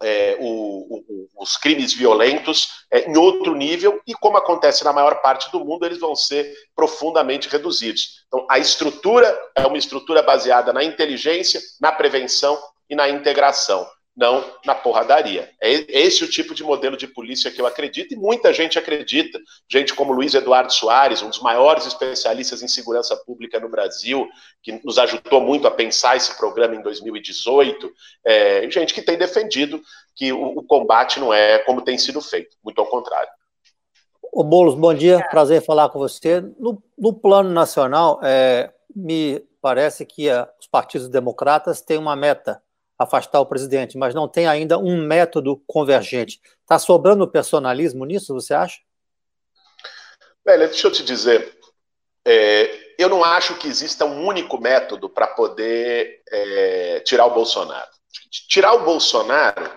é, 0.00 0.36
o, 0.40 0.46
o, 0.46 1.28
os 1.42 1.56
crimes 1.56 1.92
violentos 1.92 2.84
é, 2.90 3.10
em 3.10 3.16
outro 3.16 3.54
nível 3.54 4.00
e, 4.06 4.14
como 4.14 4.36
acontece 4.36 4.84
na 4.84 4.92
maior 4.92 5.20
parte 5.20 5.50
do 5.50 5.64
mundo, 5.64 5.84
eles 5.84 5.98
vão 5.98 6.14
ser 6.14 6.54
profundamente 6.74 7.48
reduzidos. 7.48 8.24
Então, 8.28 8.46
a 8.48 8.60
estrutura 8.60 9.36
é 9.56 9.66
uma 9.66 9.78
estrutura 9.78 10.22
baseada 10.22 10.72
na 10.72 10.84
inteligência, 10.84 11.60
na 11.80 11.90
prevenção 11.90 12.56
e 12.88 12.94
na 12.94 13.08
integração 13.08 13.86
não 14.16 14.44
na 14.64 14.74
porradaria. 14.74 15.50
É 15.60 15.70
esse 15.88 16.22
o 16.22 16.28
tipo 16.28 16.54
de 16.54 16.62
modelo 16.62 16.96
de 16.96 17.06
polícia 17.06 17.50
que 17.50 17.60
eu 17.60 17.66
acredito 17.66 18.12
e 18.12 18.16
muita 18.16 18.52
gente 18.52 18.78
acredita. 18.78 19.40
Gente 19.70 19.94
como 19.94 20.12
Luiz 20.12 20.34
Eduardo 20.34 20.72
Soares, 20.72 21.22
um 21.22 21.30
dos 21.30 21.40
maiores 21.40 21.86
especialistas 21.86 22.62
em 22.62 22.68
segurança 22.68 23.16
pública 23.16 23.58
no 23.58 23.70
Brasil, 23.70 24.28
que 24.62 24.80
nos 24.84 24.98
ajudou 24.98 25.40
muito 25.40 25.66
a 25.66 25.70
pensar 25.70 26.16
esse 26.16 26.36
programa 26.36 26.74
em 26.74 26.82
2018. 26.82 27.90
É, 28.24 28.70
gente 28.70 28.92
que 28.92 29.02
tem 29.02 29.16
defendido 29.16 29.80
que 30.14 30.32
o, 30.32 30.58
o, 30.58 30.62
combate 30.62 31.18
não 31.18 31.32
é 31.32 31.58
como 31.60 31.80
tem 31.80 31.96
sido 31.96 32.20
feito, 32.20 32.56
muito 32.62 32.80
ao 32.80 32.86
contrário. 32.86 33.30
O 34.30 34.44
Boulos, 34.44 34.74
bom 34.74 34.92
dia, 34.94 35.26
prazer 35.30 35.62
falar 35.62 35.88
com 35.88 35.98
você. 35.98 36.40
No, 36.58 36.82
no 36.98 37.14
plano 37.14 37.50
nacional, 37.50 38.20
é, 38.22 38.70
me 38.94 39.42
parece 39.60 40.04
que 40.04 40.28
a, 40.28 40.48
os 40.60 40.66
partidos 40.66 41.08
democratas 41.08 41.80
têm 41.80 41.96
uma 41.96 42.14
meta 42.14 42.62
afastar 43.02 43.40
o 43.40 43.46
presidente, 43.46 43.98
mas 43.98 44.14
não 44.14 44.28
tem 44.28 44.46
ainda 44.46 44.78
um 44.78 45.06
método 45.06 45.62
convergente. 45.66 46.40
Está 46.60 46.78
sobrando 46.78 47.30
personalismo 47.30 48.04
nisso, 48.04 48.34
você 48.34 48.54
acha? 48.54 48.78
Velho, 50.44 50.68
deixa 50.68 50.88
eu 50.88 50.92
te 50.92 51.04
dizer, 51.04 51.56
é, 52.24 52.94
eu 52.98 53.08
não 53.08 53.24
acho 53.24 53.56
que 53.56 53.68
exista 53.68 54.04
um 54.04 54.26
único 54.26 54.58
método 54.58 55.08
para 55.08 55.26
poder 55.26 56.22
é, 56.30 57.00
tirar 57.00 57.26
o 57.26 57.34
Bolsonaro. 57.34 57.90
Tirar 58.48 58.74
o 58.74 58.84
Bolsonaro 58.84 59.70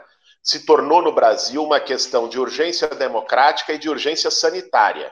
se 0.43 0.65
tornou 0.65 1.01
no 1.01 1.13
Brasil 1.13 1.63
uma 1.63 1.79
questão 1.79 2.29
de 2.29 2.39
urgência 2.39 2.87
democrática 2.87 3.73
e 3.73 3.79
de 3.79 3.89
urgência 3.89 4.29
sanitária. 4.29 5.11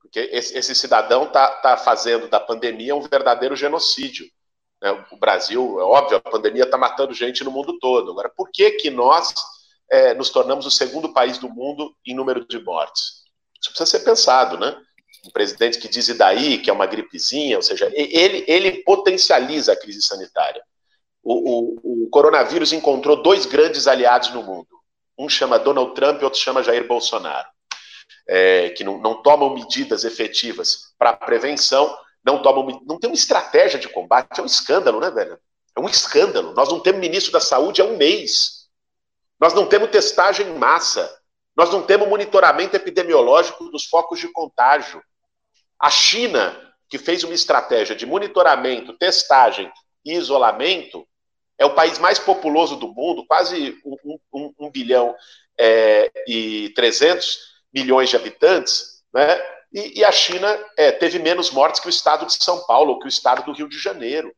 Porque 0.00 0.18
esse, 0.32 0.58
esse 0.58 0.74
cidadão 0.74 1.24
está 1.24 1.48
tá 1.60 1.76
fazendo 1.76 2.28
da 2.28 2.40
pandemia 2.40 2.94
um 2.94 3.00
verdadeiro 3.00 3.54
genocídio. 3.54 4.26
Né? 4.82 5.06
O 5.12 5.16
Brasil, 5.16 5.80
é 5.80 5.84
óbvio, 5.84 6.16
a 6.16 6.20
pandemia 6.20 6.64
está 6.64 6.76
matando 6.76 7.14
gente 7.14 7.44
no 7.44 7.52
mundo 7.52 7.78
todo. 7.78 8.10
Agora, 8.10 8.28
por 8.28 8.50
que, 8.50 8.72
que 8.72 8.90
nós 8.90 9.32
é, 9.88 10.12
nos 10.12 10.28
tornamos 10.28 10.66
o 10.66 10.70
segundo 10.70 11.12
país 11.12 11.38
do 11.38 11.48
mundo 11.48 11.94
em 12.04 12.14
número 12.14 12.44
de 12.44 12.58
mortes? 12.58 13.22
Isso 13.60 13.70
precisa 13.70 13.86
ser 13.86 14.00
pensado, 14.00 14.58
né? 14.58 14.76
Um 15.24 15.30
presidente 15.30 15.78
que 15.78 15.88
diz 15.88 16.08
e 16.08 16.14
daí, 16.14 16.58
que 16.58 16.68
é 16.68 16.72
uma 16.72 16.86
gripezinha, 16.86 17.56
ou 17.56 17.62
seja, 17.62 17.88
ele, 17.94 18.44
ele 18.48 18.82
potencializa 18.82 19.72
a 19.72 19.76
crise 19.76 20.02
sanitária. 20.02 20.60
O, 21.22 21.76
o, 21.84 22.04
o 22.06 22.10
coronavírus 22.10 22.72
encontrou 22.72 23.22
dois 23.22 23.46
grandes 23.46 23.86
aliados 23.86 24.30
no 24.30 24.42
mundo. 24.42 24.66
Um 25.16 25.28
chama 25.28 25.60
Donald 25.60 25.94
Trump 25.94 26.20
e 26.20 26.24
outro 26.24 26.40
chama 26.40 26.64
Jair 26.64 26.88
Bolsonaro. 26.88 27.46
É, 28.26 28.70
que 28.70 28.82
não, 28.82 28.98
não 28.98 29.22
tomam 29.22 29.54
medidas 29.54 30.04
efetivas 30.04 30.92
para 30.98 31.12
prevenção 31.12 31.96
não 32.24 32.40
não 32.86 32.98
tem 32.98 33.10
uma 33.10 33.14
estratégia 33.14 33.78
de 33.78 33.88
combate, 33.88 34.38
é 34.38 34.42
um 34.42 34.46
escândalo, 34.46 35.00
né, 35.00 35.10
velho? 35.10 35.38
É 35.76 35.80
um 35.80 35.88
escândalo. 35.88 36.52
Nós 36.52 36.68
não 36.68 36.80
temos 36.80 37.00
ministro 37.00 37.32
da 37.32 37.40
saúde 37.40 37.80
há 37.80 37.84
um 37.84 37.96
mês. 37.96 38.68
Nós 39.40 39.54
não 39.54 39.66
temos 39.66 39.90
testagem 39.90 40.46
em 40.46 40.58
massa. 40.58 41.12
Nós 41.56 41.70
não 41.70 41.82
temos 41.82 42.08
monitoramento 42.08 42.76
epidemiológico 42.76 43.70
dos 43.70 43.86
focos 43.86 44.20
de 44.20 44.28
contágio. 44.28 45.02
A 45.78 45.90
China, 45.90 46.56
que 46.88 46.98
fez 46.98 47.24
uma 47.24 47.34
estratégia 47.34 47.96
de 47.96 48.06
monitoramento, 48.06 48.96
testagem 48.96 49.70
e 50.04 50.14
isolamento, 50.14 51.06
é 51.58 51.66
o 51.66 51.74
país 51.74 51.98
mais 51.98 52.18
populoso 52.18 52.76
do 52.76 52.88
mundo, 52.88 53.26
quase 53.26 53.78
um, 53.84 54.18
um, 54.32 54.54
um 54.58 54.70
bilhão 54.70 55.14
é, 55.58 56.10
e 56.26 56.72
300 56.74 57.38
milhões 57.72 58.10
de 58.10 58.16
habitantes, 58.16 59.02
né? 59.12 59.40
E, 59.72 60.00
e 60.00 60.04
a 60.04 60.12
China 60.12 60.58
é, 60.76 60.92
teve 60.92 61.18
menos 61.18 61.50
mortes 61.50 61.80
que 61.80 61.86
o 61.86 61.90
estado 61.90 62.26
de 62.26 62.42
São 62.42 62.60
Paulo, 62.66 62.98
que 62.98 63.06
o 63.06 63.08
estado 63.08 63.44
do 63.44 63.52
Rio 63.52 63.68
de 63.68 63.78
Janeiro. 63.78 64.34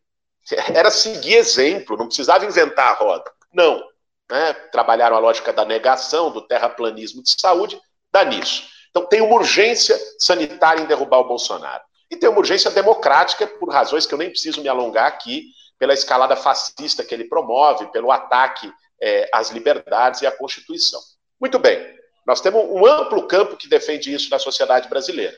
Era 0.72 0.90
seguir 0.90 1.34
exemplo, 1.34 1.96
não 1.96 2.06
precisava 2.06 2.44
inventar 2.44 2.88
a 2.88 2.94
roda. 2.94 3.30
Não. 3.52 3.82
Né? 4.30 4.52
Trabalharam 4.72 5.16
a 5.16 5.20
lógica 5.20 5.52
da 5.52 5.64
negação, 5.64 6.30
do 6.30 6.46
terraplanismo 6.46 7.22
de 7.22 7.34
saúde, 7.40 7.80
dá 8.12 8.24
nisso. 8.24 8.68
Então 8.90 9.06
tem 9.06 9.20
uma 9.20 9.34
urgência 9.34 9.98
sanitária 10.18 10.80
em 10.80 10.86
derrubar 10.86 11.18
o 11.18 11.28
Bolsonaro. 11.28 11.82
E 12.10 12.16
tem 12.16 12.28
uma 12.28 12.38
urgência 12.38 12.70
democrática, 12.70 13.46
por 13.46 13.68
razões 13.70 14.06
que 14.06 14.14
eu 14.14 14.18
nem 14.18 14.30
preciso 14.30 14.60
me 14.60 14.68
alongar 14.68 15.06
aqui, 15.06 15.46
pela 15.78 15.92
escalada 15.92 16.36
fascista 16.36 17.02
que 17.02 17.12
ele 17.12 17.24
promove, 17.24 17.90
pelo 17.90 18.12
ataque 18.12 18.72
é, 19.02 19.28
às 19.32 19.50
liberdades 19.50 20.22
e 20.22 20.26
à 20.26 20.30
Constituição. 20.30 21.00
Muito 21.40 21.58
bem, 21.58 21.78
nós 22.26 22.40
temos 22.40 22.64
um 22.64 22.86
amplo 22.86 23.26
campo 23.26 23.56
que 23.56 23.68
defende 23.68 24.12
isso 24.12 24.30
na 24.30 24.38
sociedade 24.38 24.88
brasileira. 24.88 25.36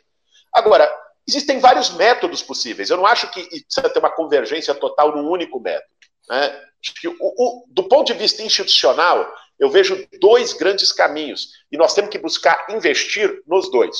Agora, 0.52 0.90
existem 1.26 1.58
vários 1.58 1.90
métodos 1.90 2.42
possíveis. 2.42 2.88
Eu 2.88 2.96
não 2.96 3.06
acho 3.06 3.30
que 3.30 3.42
precisa 3.64 3.90
ter 3.90 3.98
uma 3.98 4.10
convergência 4.10 4.74
total 4.74 5.14
num 5.14 5.28
único 5.28 5.60
método. 5.60 5.90
Né? 6.28 6.62
O, 7.20 7.44
o, 7.44 7.64
do 7.68 7.84
ponto 7.84 8.12
de 8.12 8.18
vista 8.18 8.42
institucional, 8.42 9.28
eu 9.58 9.68
vejo 9.68 10.06
dois 10.20 10.52
grandes 10.52 10.92
caminhos 10.92 11.48
e 11.70 11.76
nós 11.76 11.94
temos 11.94 12.10
que 12.10 12.18
buscar 12.18 12.66
investir 12.70 13.42
nos 13.46 13.70
dois. 13.70 13.96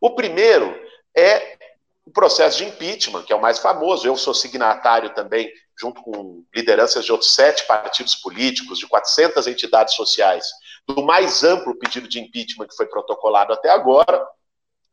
O 0.00 0.10
primeiro 0.14 0.78
é 1.16 1.56
o 2.04 2.10
processo 2.10 2.58
de 2.58 2.64
impeachment, 2.64 3.22
que 3.22 3.32
é 3.32 3.36
o 3.36 3.40
mais 3.40 3.58
famoso. 3.58 4.06
Eu 4.06 4.16
sou 4.16 4.34
signatário 4.34 5.14
também, 5.14 5.50
junto 5.78 6.02
com 6.02 6.44
lideranças 6.54 7.04
de 7.04 7.10
outros 7.10 7.34
sete 7.34 7.66
partidos 7.66 8.14
políticos, 8.14 8.78
de 8.78 8.86
400 8.86 9.46
entidades 9.46 9.94
sociais, 9.94 10.46
do 10.86 11.02
mais 11.02 11.42
amplo 11.42 11.78
pedido 11.78 12.08
de 12.08 12.20
impeachment 12.20 12.68
que 12.68 12.76
foi 12.76 12.86
protocolado 12.86 13.52
até 13.52 13.70
agora. 13.70 14.26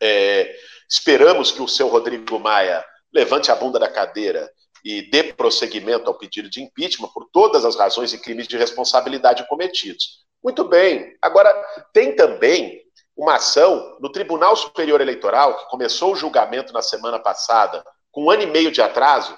É, 0.01 0.55
esperamos 0.89 1.51
que 1.51 1.62
o 1.62 1.67
seu 1.67 1.88
Rodrigo 1.88 2.39
Maia 2.39 2.83
levante 3.13 3.51
a 3.51 3.55
bunda 3.55 3.77
da 3.77 3.89
cadeira 3.89 4.50
e 4.83 5.10
dê 5.10 5.31
prosseguimento 5.33 6.07
ao 6.07 6.17
pedido 6.17 6.50
de 6.50 6.62
impeachment 6.62 7.10
por 7.13 7.29
todas 7.31 7.65
as 7.65 7.75
razões 7.75 8.13
e 8.13 8.17
crimes 8.17 8.48
de 8.48 8.57
responsabilidade 8.57 9.48
cometidos. 9.48 10.25
Muito 10.43 10.63
bem. 10.63 11.15
Agora, 11.21 11.53
tem 11.93 12.15
também 12.15 12.81
uma 13.15 13.36
ação 13.36 13.98
no 14.00 14.12
Tribunal 14.12 14.55
Superior 14.55 15.00
Eleitoral, 15.00 15.57
que 15.57 15.69
começou 15.69 16.13
o 16.13 16.15
julgamento 16.15 16.74
na 16.74 16.81
semana 16.81 17.19
passada, 17.19 17.86
com 18.12 18.25
um 18.25 18.31
ano 18.31 18.43
e 18.43 18.48
meio 18.48 18.71
de 18.71 18.81
atraso. 18.81 19.38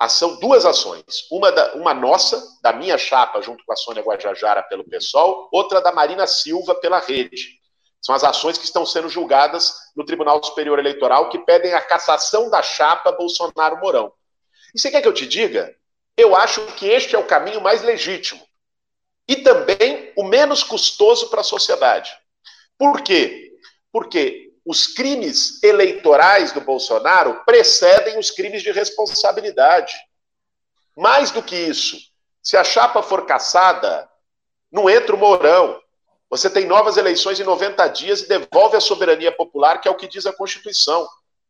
Ação, 0.00 0.36
duas 0.36 0.64
ações. 0.64 1.04
Uma, 1.30 1.52
da, 1.52 1.74
uma 1.74 1.92
nossa, 1.92 2.42
da 2.62 2.72
minha 2.72 2.96
chapa, 2.96 3.42
junto 3.42 3.62
com 3.66 3.72
a 3.74 3.76
Sônia 3.76 4.02
Guajajara 4.02 4.62
pelo 4.62 4.82
PSOL, 4.82 5.50
outra 5.52 5.82
da 5.82 5.92
Marina 5.92 6.26
Silva 6.26 6.74
pela 6.74 6.98
rede. 6.98 7.60
São 8.00 8.14
as 8.14 8.24
ações 8.24 8.56
que 8.56 8.64
estão 8.64 8.86
sendo 8.86 9.10
julgadas 9.10 9.74
no 9.94 10.02
Tribunal 10.02 10.42
Superior 10.42 10.78
Eleitoral 10.78 11.28
que 11.28 11.38
pedem 11.40 11.74
a 11.74 11.82
cassação 11.82 12.48
da 12.48 12.62
chapa 12.62 13.12
Bolsonaro-Mourão. 13.12 14.10
E 14.74 14.80
você 14.80 14.90
quer 14.90 15.02
que 15.02 15.08
eu 15.08 15.12
te 15.12 15.26
diga? 15.26 15.76
Eu 16.16 16.34
acho 16.34 16.64
que 16.76 16.88
este 16.88 17.14
é 17.14 17.18
o 17.18 17.26
caminho 17.26 17.60
mais 17.60 17.82
legítimo 17.82 18.40
e 19.28 19.36
também 19.36 20.14
o 20.16 20.24
menos 20.24 20.62
custoso 20.62 21.28
para 21.28 21.42
a 21.42 21.44
sociedade. 21.44 22.10
Por 22.78 23.02
quê? 23.02 23.52
Porque 23.92 24.49
os 24.64 24.86
crimes 24.86 25.62
eleitorais 25.62 26.52
do 26.52 26.60
Bolsonaro 26.60 27.42
precedem 27.44 28.18
os 28.18 28.30
crimes 28.30 28.62
de 28.62 28.70
responsabilidade. 28.70 29.94
Mais 30.96 31.30
do 31.30 31.42
que 31.42 31.56
isso, 31.56 31.96
se 32.42 32.56
a 32.56 32.64
chapa 32.64 33.02
for 33.02 33.24
caçada, 33.26 34.08
não 34.70 34.88
entra 34.88 35.14
o 35.14 35.18
Mourão. 35.18 35.80
Você 36.28 36.48
tem 36.48 36.66
novas 36.66 36.96
eleições 36.96 37.40
em 37.40 37.44
90 37.44 37.88
dias 37.88 38.22
e 38.22 38.28
devolve 38.28 38.76
a 38.76 38.80
soberania 38.80 39.32
popular, 39.32 39.80
que 39.80 39.88
é 39.88 39.90
o 39.90 39.96
que 39.96 40.06
diz 40.06 40.26
a 40.26 40.32
Constituição. 40.32 41.08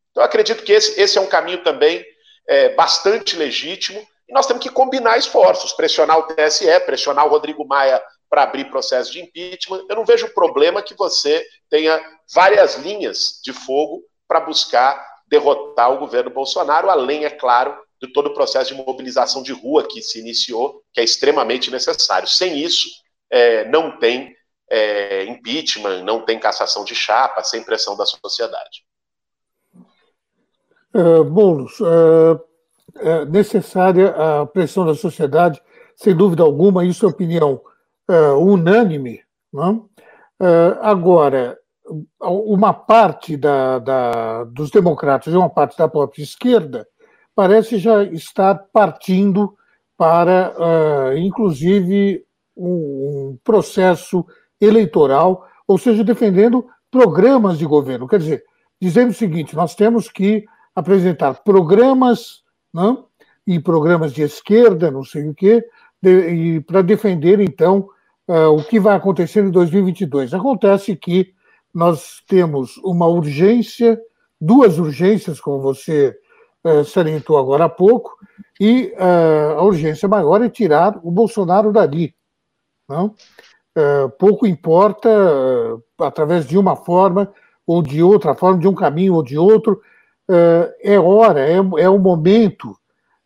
Então, 0.09 0.23
acredito 0.23 0.63
que 0.63 0.71
esse, 0.71 0.99
esse 0.99 1.17
é 1.17 1.21
um 1.21 1.27
caminho 1.27 1.63
também 1.63 2.03
é, 2.47 2.69
bastante 2.69 3.35
legítimo, 3.35 4.05
e 4.27 4.33
nós 4.33 4.47
temos 4.47 4.63
que 4.63 4.69
combinar 4.69 5.17
esforços, 5.17 5.73
pressionar 5.73 6.17
o 6.17 6.23
TSE, 6.23 6.79
pressionar 6.85 7.25
o 7.25 7.29
Rodrigo 7.29 7.65
Maia 7.65 8.01
para 8.29 8.43
abrir 8.43 8.69
processo 8.69 9.11
de 9.11 9.21
impeachment. 9.21 9.85
Eu 9.89 9.95
não 9.95 10.05
vejo 10.05 10.33
problema 10.33 10.81
que 10.81 10.95
você 10.95 11.45
tenha 11.69 12.01
várias 12.33 12.75
linhas 12.75 13.39
de 13.43 13.53
fogo 13.53 14.03
para 14.27 14.39
buscar 14.39 15.11
derrotar 15.27 15.91
o 15.91 15.97
governo 15.97 16.29
Bolsonaro, 16.29 16.89
além, 16.89 17.25
é 17.25 17.29
claro, 17.29 17.77
de 18.01 18.11
todo 18.11 18.27
o 18.27 18.33
processo 18.33 18.75
de 18.75 18.83
mobilização 18.83 19.43
de 19.43 19.53
rua 19.53 19.87
que 19.87 20.01
se 20.01 20.19
iniciou, 20.19 20.81
que 20.91 20.99
é 20.99 21.03
extremamente 21.03 21.69
necessário. 21.69 22.27
Sem 22.27 22.57
isso, 22.57 22.89
é, 23.29 23.69
não 23.69 23.97
tem 23.99 24.35
é, 24.69 25.25
impeachment, 25.25 26.03
não 26.03 26.25
tem 26.25 26.39
cassação 26.39 26.83
de 26.83 26.95
chapa, 26.95 27.43
sem 27.43 27.63
pressão 27.63 27.95
da 27.95 28.05
sociedade. 28.05 28.83
Uh, 30.93 31.23
Boulos, 31.23 31.79
uh, 31.79 32.41
é 32.97 33.23
necessária 33.25 34.09
a 34.09 34.45
pressão 34.45 34.85
da 34.85 34.93
sociedade, 34.93 35.61
sem 35.95 36.15
dúvida 36.15 36.43
alguma, 36.43 36.83
isso 36.83 37.05
é 37.05 37.09
opinião 37.09 37.61
uh, 38.09 38.37
unânime. 38.37 39.21
Não? 39.53 39.89
Agora, 40.81 41.60
uma 42.19 42.73
parte 42.73 43.35
da, 43.35 43.79
da, 43.79 44.43
dos 44.45 44.71
democratas 44.71 45.33
e 45.33 45.37
uma 45.37 45.49
parte 45.49 45.77
da 45.77 45.87
própria 45.87 46.23
esquerda 46.23 46.87
parece 47.35 47.77
já 47.77 48.03
estar 48.03 48.55
partindo 48.71 49.55
para, 49.97 50.53
uh, 50.57 51.17
inclusive, 51.17 52.25
um, 52.55 52.67
um 53.31 53.37
processo 53.43 54.25
eleitoral, 54.59 55.45
ou 55.67 55.77
seja, 55.77 56.03
defendendo 56.03 56.65
programas 56.89 57.57
de 57.57 57.65
governo. 57.65 58.07
Quer 58.07 58.19
dizer, 58.19 58.43
dizendo 58.81 59.11
o 59.11 59.13
seguinte: 59.13 59.55
nós 59.55 59.75
temos 59.75 60.09
que 60.09 60.45
apresentar 60.75 61.43
programas, 61.43 62.43
não? 62.73 63.05
e 63.45 63.59
programas 63.59 64.13
de 64.13 64.21
esquerda, 64.21 64.91
não 64.91 65.03
sei 65.03 65.27
o 65.27 65.33
quê, 65.33 65.63
de, 66.01 66.61
para 66.61 66.81
defender, 66.81 67.39
então, 67.39 67.87
uh, 68.27 68.49
o 68.49 68.63
que 68.63 68.79
vai 68.79 68.95
acontecer 68.95 69.43
em 69.43 69.51
2022. 69.51 70.33
Acontece 70.33 70.95
que 70.95 71.33
nós 71.73 72.21
temos 72.27 72.77
uma 72.77 73.07
urgência, 73.07 73.99
duas 74.39 74.79
urgências, 74.79 75.39
como 75.39 75.61
você 75.61 76.15
uh, 76.63 76.83
salientou 76.83 77.37
agora 77.37 77.65
há 77.65 77.69
pouco, 77.69 78.15
e 78.59 78.93
uh, 78.97 79.59
a 79.59 79.63
urgência 79.63 80.07
maior 80.07 80.41
é 80.41 80.49
tirar 80.49 80.99
o 81.03 81.11
Bolsonaro 81.11 81.71
dali. 81.71 82.15
Não? 82.87 83.15
pouco 84.19 84.45
importa, 84.45 85.09
através 85.97 86.45
de 86.45 86.57
uma 86.57 86.75
forma 86.75 87.31
ou 87.65 87.81
de 87.81 88.03
outra 88.03 88.35
forma, 88.35 88.59
de 88.59 88.67
um 88.67 88.75
caminho 88.75 89.13
ou 89.13 89.23
de 89.23 89.37
outro, 89.37 89.81
é 90.81 90.99
hora, 90.99 91.39
é, 91.39 91.55
é 91.55 91.89
o 91.89 91.97
momento 91.97 92.75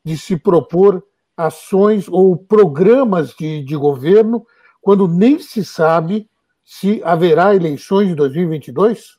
de 0.03 0.15
se 0.15 0.37
propor 0.37 1.03
ações 1.35 2.07
ou 2.07 2.37
programas 2.37 3.33
de, 3.33 3.63
de 3.63 3.75
governo 3.75 4.45
quando 4.81 5.07
nem 5.07 5.39
se 5.39 5.65
sabe 5.65 6.29
se 6.65 6.99
haverá 7.03 7.53
eleições 7.53 8.09
em 8.09 8.15
2022? 8.15 9.17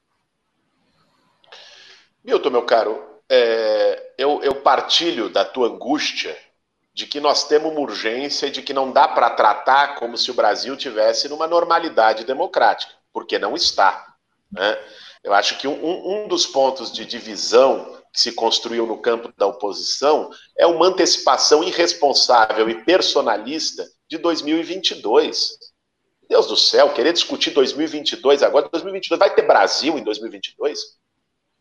Milton, 2.25 2.51
meu 2.51 2.65
caro, 2.65 3.01
é, 3.31 4.15
eu, 4.19 4.43
eu, 4.43 4.57
partilho 4.57 5.29
da 5.29 5.45
tua 5.45 5.69
angústia 5.69 6.37
de 6.93 7.07
que 7.07 7.21
nós 7.21 7.47
temos 7.47 7.71
uma 7.71 7.81
urgência 7.81 8.47
e 8.47 8.51
de 8.51 8.63
que 8.63 8.73
não 8.73 8.91
dá 8.91 9.07
para 9.07 9.31
tratar 9.31 9.95
como 9.95 10.19
se 10.19 10.31
o 10.31 10.35
Brasil 10.35 10.77
tivesse 10.77 11.29
numa 11.29 11.47
normalidade 11.47 12.25
democrática, 12.25 12.93
porque 13.13 13.39
não 13.39 13.55
está. 13.55 14.15
Né? 14.51 14.77
Eu 15.23 15.33
acho 15.33 15.57
que 15.59 15.69
um, 15.69 16.25
um 16.25 16.27
dos 16.27 16.47
pontos 16.47 16.91
de 16.91 17.05
divisão 17.05 17.97
que 18.13 18.21
se 18.21 18.33
construiu 18.33 18.87
no 18.87 18.99
campo 18.99 19.33
da 19.37 19.47
oposição 19.47 20.31
é 20.59 20.67
uma 20.67 20.87
antecipação 20.87 21.63
irresponsável 21.63 22.69
e 22.69 22.83
personalista 22.83 23.87
de 24.09 24.19
2022. 24.19 25.66
Deus 26.29 26.47
do 26.47 26.57
céu, 26.57 26.93
querer 26.93 27.13
discutir 27.13 27.51
2022 27.51 28.43
agora, 28.43 28.69
2022 28.69 29.19
vai 29.19 29.35
ter 29.35 29.43
Brasil 29.43 29.99
em 29.99 30.03
2022? 30.03 30.97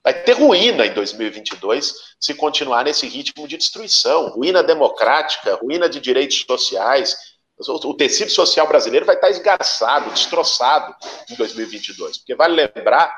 Vai 0.03 0.13
ter 0.23 0.33
ruína 0.33 0.85
em 0.85 0.93
2022 0.93 2.15
se 2.19 2.33
continuar 2.35 2.83
nesse 2.83 3.07
ritmo 3.07 3.47
de 3.47 3.57
destruição, 3.57 4.29
ruína 4.29 4.61
democrática, 4.61 5.55
ruína 5.55 5.89
de 5.89 5.99
direitos 5.99 6.45
sociais. 6.47 7.15
O 7.57 7.93
tecido 7.93 8.29
social 8.29 8.67
brasileiro 8.67 9.05
vai 9.05 9.15
estar 9.15 9.29
esgarçado, 9.29 10.11
destroçado 10.11 10.93
em 11.29 11.35
2022, 11.35 12.19
porque 12.19 12.35
vale 12.35 12.53
lembrar 12.53 13.11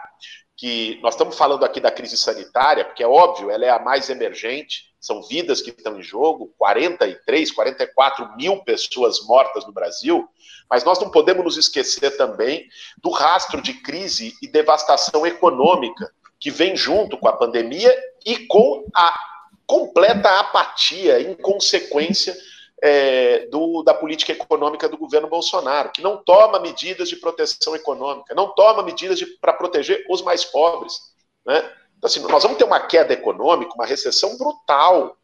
que 0.55 0.99
nós 1.03 1.13
estamos 1.13 1.37
falando 1.37 1.65
aqui 1.65 1.79
da 1.79 1.91
crise 1.91 2.15
sanitária, 2.15 2.85
porque 2.85 3.03
é 3.03 3.07
óbvio, 3.07 3.51
ela 3.51 3.65
é 3.65 3.69
a 3.69 3.79
mais 3.79 4.09
emergente, 4.09 4.86
são 4.99 5.21
vidas 5.23 5.61
que 5.61 5.69
estão 5.69 5.99
em 5.99 6.03
jogo, 6.03 6.53
43, 6.57 7.51
44 7.51 8.35
mil 8.35 8.63
pessoas 8.63 9.25
mortas 9.25 9.65
no 9.65 9.71
Brasil, 9.71 10.27
mas 10.69 10.83
nós 10.83 10.99
não 10.99 11.09
podemos 11.09 11.43
nos 11.43 11.57
esquecer 11.57 12.17
também 12.17 12.67
do 12.97 13.09
rastro 13.09 13.61
de 13.61 13.73
crise 13.73 14.33
e 14.41 14.47
devastação 14.47 15.25
econômica 15.25 16.11
que 16.39 16.51
vem 16.51 16.75
junto 16.75 17.17
com 17.17 17.27
a 17.27 17.33
pandemia 17.33 17.95
e 18.25 18.45
com 18.47 18.85
a 18.93 19.17
completa 19.65 20.39
apatia, 20.39 21.19
inconsequência 21.19 22.35
é, 22.81 23.47
do, 23.47 23.83
da 23.83 23.93
política 23.93 24.31
econômica 24.31 24.87
do 24.87 24.97
governo 24.97 25.27
Bolsonaro, 25.27 25.91
que 25.91 26.01
não 26.01 26.17
toma 26.17 26.59
medidas 26.59 27.09
de 27.09 27.15
proteção 27.15 27.75
econômica, 27.75 28.35
não 28.35 28.53
toma 28.53 28.83
medidas 28.83 29.19
para 29.41 29.53
proteger 29.53 30.05
os 30.09 30.21
mais 30.21 30.45
pobres. 30.45 30.93
Né? 31.45 31.69
Então, 31.97 32.07
assim, 32.07 32.19
nós 32.21 32.43
vamos 32.43 32.57
ter 32.57 32.63
uma 32.63 32.79
queda 32.79 33.13
econômica, 33.13 33.73
uma 33.73 33.85
recessão 33.85 34.37
brutal. 34.37 35.17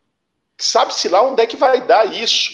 Sabe-se 0.58 1.08
lá 1.10 1.22
onde 1.22 1.42
é 1.42 1.48
que 1.48 1.58
vai 1.58 1.82
dar 1.82 2.12
isso? 2.14 2.52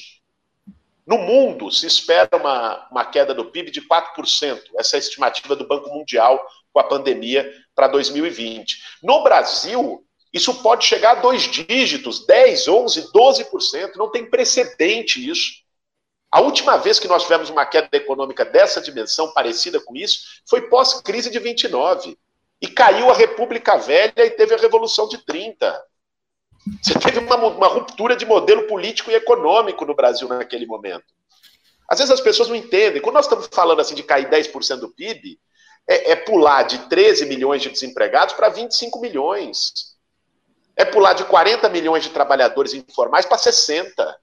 No 1.06 1.18
mundo, 1.18 1.72
se 1.72 1.88
espera 1.88 2.30
uma, 2.38 2.88
uma 2.92 3.06
queda 3.06 3.34
do 3.34 3.46
PIB 3.46 3.72
de 3.72 3.82
4%. 3.82 4.62
Essa 4.78 4.96
é 4.96 4.98
a 4.98 5.00
estimativa 5.00 5.56
do 5.56 5.68
Banco 5.68 5.90
Mundial 5.90 6.40
com 6.72 6.80
a 6.80 6.84
pandemia 6.84 7.52
para 7.74 7.88
2020. 7.88 8.78
No 9.02 9.24
Brasil, 9.24 10.06
Isso 10.32 10.62
pode 10.62 10.86
chegar 10.86 11.12
a 11.12 11.22
dois 11.22 11.44
dígitos, 11.44 12.26
10, 12.26 12.68
11, 12.68 13.12
12%. 13.12 13.96
Não 13.96 14.12
tem 14.12 14.30
precedente 14.30 15.28
isso. 15.28 15.64
A 16.32 16.42
última 16.42 16.78
vez 16.78 17.00
que 17.00 17.08
nós 17.08 17.24
tivemos 17.24 17.50
uma 17.50 17.66
queda 17.66 17.90
econômica 17.98 18.46
dessa 18.46 18.80
dimensão, 18.80 19.34
parecida 19.34 19.80
com 19.80 19.96
isso, 19.96 20.42
foi 20.48 20.70
pós-crise 20.70 21.32
de 21.32 21.40
29. 21.40 22.16
E 22.62 22.68
caiu 22.68 23.10
a 23.10 23.14
República 23.14 23.78
Velha 23.78 24.26
e 24.26 24.32
teve 24.32 24.54
a 24.54 24.58
Revolução 24.58 25.08
de 25.08 25.18
30. 25.20 25.84
Você 26.82 26.94
teve 27.00 27.20
uma, 27.20 27.36
uma 27.36 27.68
ruptura 27.68 28.16
de 28.16 28.26
modelo 28.26 28.68
político 28.68 29.10
e 29.10 29.16
econômico 29.16 29.86
no 29.86 29.96
Brasil 29.96 30.28
naquele 30.28 30.66
momento. 30.66 31.06
Às 31.88 32.00
vezes 32.00 32.14
as 32.14 32.22
pessoas 32.22 32.50
não 32.50 32.56
entendem. 32.56 33.02
Quando 33.02 33.16
nós 33.16 33.26
estamos 33.26 33.48
falando 33.52 33.80
assim 33.80 33.96
de 33.96 34.04
cair 34.04 34.30
10% 34.30 34.78
do 34.78 34.90
PIB, 34.90 35.40
é, 35.88 36.12
é, 36.12 36.16
pular 36.16 36.64
de 36.64 36.78
13 36.88 37.26
milhões 37.26 37.64
de 37.64 37.70
desempregados 37.70 38.36
para 38.36 38.50
25 38.50 39.00
milhões. 39.00 39.98
É 40.76 40.86
pular 40.86 41.14
de 41.14 41.26
40 41.26 41.68
milhões 41.70 42.04
de 42.04 42.12
trabalhadores 42.12 42.76
informais 42.76 43.26
para 43.26 43.40
60. 43.40 44.20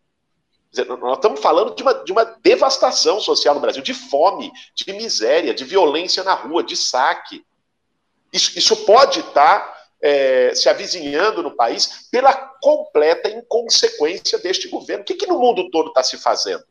Dizer, 0.71 0.85
nós 0.85 1.17
estamos 1.17 1.41
falando 1.41 1.75
de 1.75 1.83
uma, 1.83 1.95
de 1.95 2.13
uma 2.13 2.25
devastação 2.25 3.19
social 3.19 3.55
no 3.55 3.61
Brasil, 3.61 3.83
de 3.83 3.95
fome, 3.95 4.53
de 4.75 4.93
miséria, 4.93 5.53
de 5.53 5.65
violência 5.65 6.23
na 6.23 6.35
rua, 6.35 6.63
de 6.63 6.77
saque. 6.77 7.45
Isso, 8.33 8.59
isso 8.59 8.85
pode 8.85 9.21
estar 9.21 9.61
tá, 9.61 9.77
é, 10.03 10.55
se 10.55 10.69
avizinhando 10.69 11.43
no 11.43 11.57
país 11.57 12.09
pela 12.11 12.35
completa 12.61 13.29
inconsequência 13.29 14.39
deste 14.39 14.69
governo. 14.69 15.03
O 15.03 15.07
que, 15.07 15.15
que 15.15 15.27
no 15.27 15.39
mundo 15.39 15.71
todo 15.71 15.89
está 15.89 16.03
se 16.03 16.19
fazendo? 16.19 16.65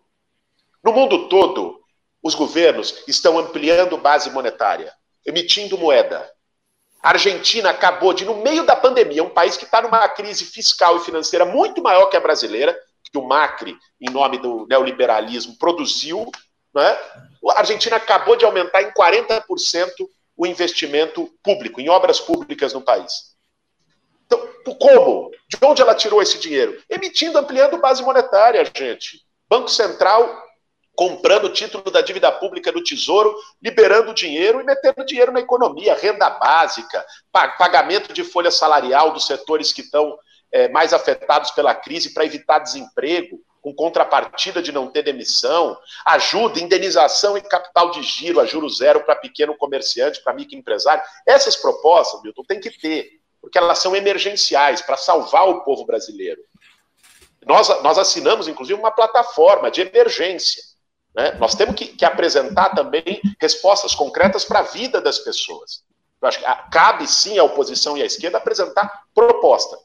No 0.83 0.93
mundo 0.93 1.27
todo, 1.27 1.79
os 2.21 2.35
governos 2.35 3.03
estão 3.07 3.37
ampliando 3.37 3.97
base 3.97 4.29
monetária, 4.29 4.93
emitindo 5.25 5.77
moeda. 5.77 6.29
A 7.01 7.09
Argentina 7.09 7.69
acabou 7.69 8.13
de, 8.13 8.25
no 8.25 8.37
meio 8.37 8.65
da 8.65 8.75
pandemia, 8.75 9.23
um 9.23 9.29
país 9.29 9.55
que 9.55 9.65
está 9.65 9.79
numa 9.79 10.07
crise 10.09 10.43
fiscal 10.43 10.97
e 10.97 11.01
financeira 11.01 11.45
muito 11.45 11.83
maior 11.83 12.07
que 12.07 12.17
a 12.17 12.19
brasileira, 12.19 12.75
que 13.03 13.17
o 13.17 13.27
Macri, 13.27 13.77
em 14.01 14.09
nome 14.11 14.39
do 14.39 14.65
neoliberalismo, 14.67 15.55
produziu. 15.59 16.31
Né? 16.73 16.97
A 17.51 17.59
Argentina 17.59 17.95
acabou 17.95 18.35
de 18.35 18.43
aumentar 18.43 18.81
em 18.81 18.91
40% 18.91 19.43
o 20.37 20.45
investimento 20.45 21.29
público, 21.43 21.79
em 21.79 21.89
obras 21.89 22.19
públicas 22.19 22.73
no 22.73 22.81
país. 22.81 23.35
Então, 24.25 24.39
como? 24.79 25.31
De 25.47 25.57
onde 25.63 25.81
ela 25.81 25.95
tirou 25.95 26.21
esse 26.21 26.39
dinheiro? 26.39 26.81
Emitindo, 26.89 27.37
ampliando 27.37 27.77
base 27.77 28.03
monetária, 28.03 28.63
gente. 28.75 29.21
Banco 29.47 29.69
Central 29.69 30.45
comprando 30.95 31.45
o 31.45 31.53
título 31.53 31.91
da 31.91 32.01
dívida 32.01 32.31
pública 32.31 32.71
do 32.71 32.83
Tesouro, 32.83 33.35
liberando 33.61 34.13
dinheiro 34.13 34.61
e 34.61 34.63
metendo 34.63 35.05
dinheiro 35.05 35.31
na 35.31 35.41
economia, 35.41 35.93
renda 35.93 36.29
básica, 36.29 37.05
pagamento 37.31 38.13
de 38.13 38.23
folha 38.23 38.49
salarial 38.49 39.11
dos 39.11 39.27
setores 39.27 39.73
que 39.73 39.81
estão 39.81 40.17
é, 40.51 40.69
mais 40.69 40.93
afetados 40.93 41.51
pela 41.51 41.75
crise 41.75 42.13
para 42.13 42.25
evitar 42.25 42.59
desemprego, 42.59 43.41
com 43.65 43.73
contrapartida 43.73 44.61
de 44.61 44.71
não 44.71 44.91
ter 44.91 45.01
demissão, 45.01 45.75
ajuda, 46.05 46.59
indenização 46.59 47.35
e 47.35 47.41
capital 47.41 47.89
de 47.89 48.03
giro 48.03 48.39
a 48.39 48.45
juro 48.45 48.69
zero 48.69 49.03
para 49.03 49.15
pequeno 49.15 49.57
comerciante, 49.57 50.21
para 50.21 50.35
microempresário. 50.35 51.03
Essas 51.25 51.55
propostas, 51.55 52.21
Milton, 52.21 52.43
tem 52.43 52.59
que 52.59 52.69
ter, 52.69 53.19
porque 53.41 53.57
elas 53.57 53.79
são 53.79 53.95
emergenciais 53.95 54.83
para 54.83 54.95
salvar 54.95 55.49
o 55.49 55.61
povo 55.61 55.83
brasileiro. 55.83 56.39
Nós, 57.43 57.67
nós 57.81 57.97
assinamos, 57.97 58.47
inclusive, 58.47 58.79
uma 58.79 58.91
plataforma 58.91 59.71
de 59.71 59.81
emergência 59.81 60.61
né? 61.15 61.31
Nós 61.39 61.55
temos 61.55 61.75
que, 61.75 61.87
que, 61.87 62.03
apresentar 62.03 62.75
também 62.75 63.21
respostas 63.39 63.95
concretas 63.95 64.43
para 64.43 64.59
a 64.59 64.63
vida 64.63 64.99
das 64.99 65.17
pessoas. 65.17 65.81
Eu 66.21 66.27
acho 66.27 66.39
que 66.39 66.45
ah, 66.45 66.67
cabe 66.69 67.07
sim 67.07 67.39
à 67.39 67.43
oposição 67.45 67.97
e 67.97 68.01
à 68.01 68.05
esquerda 68.05 68.37
apresentar 68.37 69.05
proposta 69.13 69.77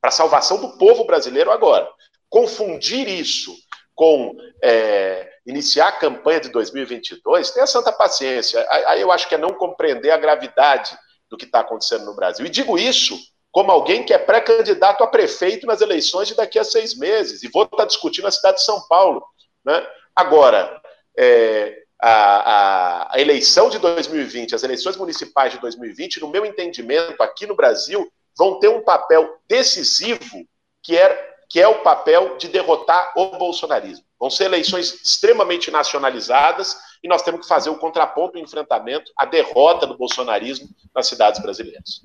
para 0.00 0.10
a 0.10 0.12
salvação 0.12 0.60
do 0.60 0.78
povo 0.78 1.04
brasileiro 1.04 1.50
agora. 1.50 1.90
Confundir 2.28 3.08
isso 3.08 3.54
com 3.94 4.36
é, 4.62 5.28
iniciar 5.46 5.88
a 5.88 5.92
campanha 5.92 6.40
de 6.40 6.50
2022, 6.50 7.50
tenha 7.50 7.66
santa 7.66 7.92
paciência. 7.92 8.64
Aí 8.68 9.00
eu 9.00 9.10
acho 9.10 9.28
que 9.28 9.34
é 9.34 9.38
não 9.38 9.54
compreender 9.54 10.10
a 10.10 10.18
gravidade 10.18 10.96
do 11.30 11.36
que 11.36 11.44
está 11.44 11.60
acontecendo 11.60 12.04
no 12.04 12.14
Brasil. 12.14 12.44
E 12.44 12.50
digo 12.50 12.78
isso 12.78 13.16
como 13.50 13.72
alguém 13.72 14.04
que 14.04 14.12
é 14.12 14.18
pré-candidato 14.18 15.02
a 15.02 15.06
prefeito 15.06 15.66
nas 15.66 15.80
eleições 15.80 16.28
de 16.28 16.34
daqui 16.34 16.58
a 16.58 16.64
seis 16.64 16.94
meses, 16.94 17.42
e 17.42 17.48
vou 17.48 17.62
estar 17.62 17.86
discutindo 17.86 18.24
na 18.24 18.30
cidade 18.30 18.58
de 18.58 18.64
São 18.64 18.86
Paulo. 18.86 19.24
Né? 19.64 19.86
Agora, 20.14 20.78
é, 21.16 21.82
a, 21.98 22.10
a, 22.10 23.14
a, 23.16 23.20
eleição 23.20 23.70
de 23.70 23.78
2020, 23.78 24.54
as 24.54 24.62
eleições 24.62 24.98
municipais 24.98 25.52
de 25.52 25.58
2020, 25.58 26.20
no 26.20 26.28
meu 26.28 26.44
entendimento, 26.44 27.22
aqui 27.22 27.46
no 27.46 27.56
Brasil, 27.56 28.06
vão 28.36 28.58
ter 28.58 28.68
um 28.68 28.82
papel 28.82 29.38
decisivo, 29.48 30.46
que 30.82 30.94
é, 30.94 31.35
que 31.48 31.60
é 31.60 31.68
o 31.68 31.82
papel 31.82 32.36
de 32.36 32.48
derrotar 32.48 33.12
o 33.16 33.36
bolsonarismo. 33.38 34.04
Vão 34.18 34.30
ser 34.30 34.44
eleições 34.44 34.94
extremamente 34.94 35.70
nacionalizadas 35.70 36.76
e 37.02 37.08
nós 37.08 37.22
temos 37.22 37.42
que 37.42 37.48
fazer 37.48 37.70
o 37.70 37.78
contraponto, 37.78 38.36
o 38.36 38.40
enfrentamento, 38.40 39.12
a 39.16 39.24
derrota 39.24 39.86
do 39.86 39.96
bolsonarismo 39.96 40.68
nas 40.94 41.06
cidades 41.06 41.40
brasileiras. 41.40 42.02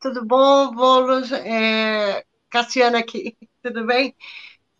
Tudo 0.00 0.24
bom, 0.24 0.70
Boulos? 0.72 1.32
É, 1.32 2.24
Cassiana 2.50 2.98
aqui, 2.98 3.36
tudo 3.62 3.84
bem? 3.84 4.14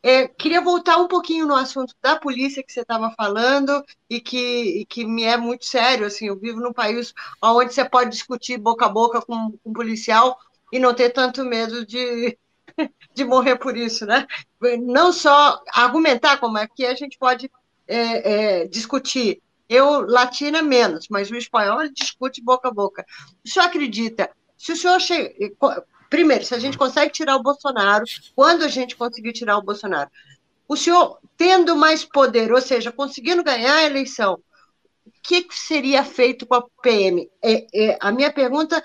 É, 0.03 0.29
queria 0.29 0.61
voltar 0.61 0.99
um 0.99 1.09
pouquinho 1.09 1.47
no 1.47 1.55
assunto 1.57 1.93
da 2.01 2.17
polícia 2.17 2.63
que 2.63 2.73
você 2.73 2.83
estava 2.83 3.11
falando 3.17 3.85
e 4.09 4.21
que, 4.21 4.81
e 4.81 4.87
que 4.87 5.05
me 5.05 5.25
é 5.25 5.37
muito 5.37 5.65
sério. 5.67 6.07
Assim, 6.07 6.29
eu 6.29 6.39
vivo 6.39 6.61
num 6.61 6.73
país 6.73 7.13
onde 7.43 7.75
você 7.75 7.85
pode 7.85 8.11
discutir 8.11 8.57
boca 8.57 8.87
a 8.87 8.89
boca 8.89 9.21
com, 9.21 9.59
um 9.65 9.73
policial 9.73 10.39
e 10.73 10.79
não 10.79 10.95
ter 10.95 11.11
tanto 11.11 11.45
medo 11.45 11.85
de, 11.85 12.39
de 13.15 13.25
morrer 13.25 13.57
por 13.57 13.77
isso, 13.77 14.07
né? 14.07 14.27
Não 14.81 15.13
só 15.13 15.61
argumentar 15.73 16.39
como 16.39 16.59
é 16.59 16.67
que 16.67 16.85
a 16.85 16.95
gente 16.95 17.19
pode 17.19 17.51
é, 17.87 18.63
é, 18.63 18.67
discutir. 18.67 19.41
Eu, 19.69 20.03
latina, 20.07 20.63
menos, 20.63 21.09
mas 21.11 21.31
o 21.31 21.37
espanhol 21.37 21.89
discute 21.89 22.43
boca 22.43 22.69
a 22.69 22.73
boca. 22.73 23.05
O 23.45 23.49
senhor 23.49 23.67
acredita? 23.67 24.31
Se 24.57 24.73
o 24.73 24.77
senhor 24.77 25.01
che 25.01 25.35
primeiro, 26.09 26.45
se 26.45 26.55
a 26.55 26.59
gente 26.59 26.79
consegue 26.79 27.13
tirar 27.13 27.37
o 27.37 27.43
Bolsonaro, 27.43 28.05
quando 28.35 28.65
a 28.65 28.69
gente 28.69 28.97
conseguir 28.97 29.33
tirar 29.33 29.59
o 29.59 29.63
Bolsonaro, 29.63 30.11
o 30.69 30.77
senhor 30.77 31.19
tendo 31.37 31.77
mais 31.77 32.05
poder, 32.05 32.53
ou 32.53 32.61
seja, 32.61 32.93
conseguindo 32.93 33.43
ganhar 33.43 33.75
a 33.75 33.85
eleição, 33.85 34.39
o 35.05 35.11
que 35.23 35.47
seria 35.51 36.05
feito 36.05 36.47
com 36.47 36.55
a 36.55 36.65
PM? 36.83 37.29
É, 37.43 37.67
é, 37.75 37.99
a 38.01 38.11
minha 38.13 38.33
pergunta, 38.33 38.83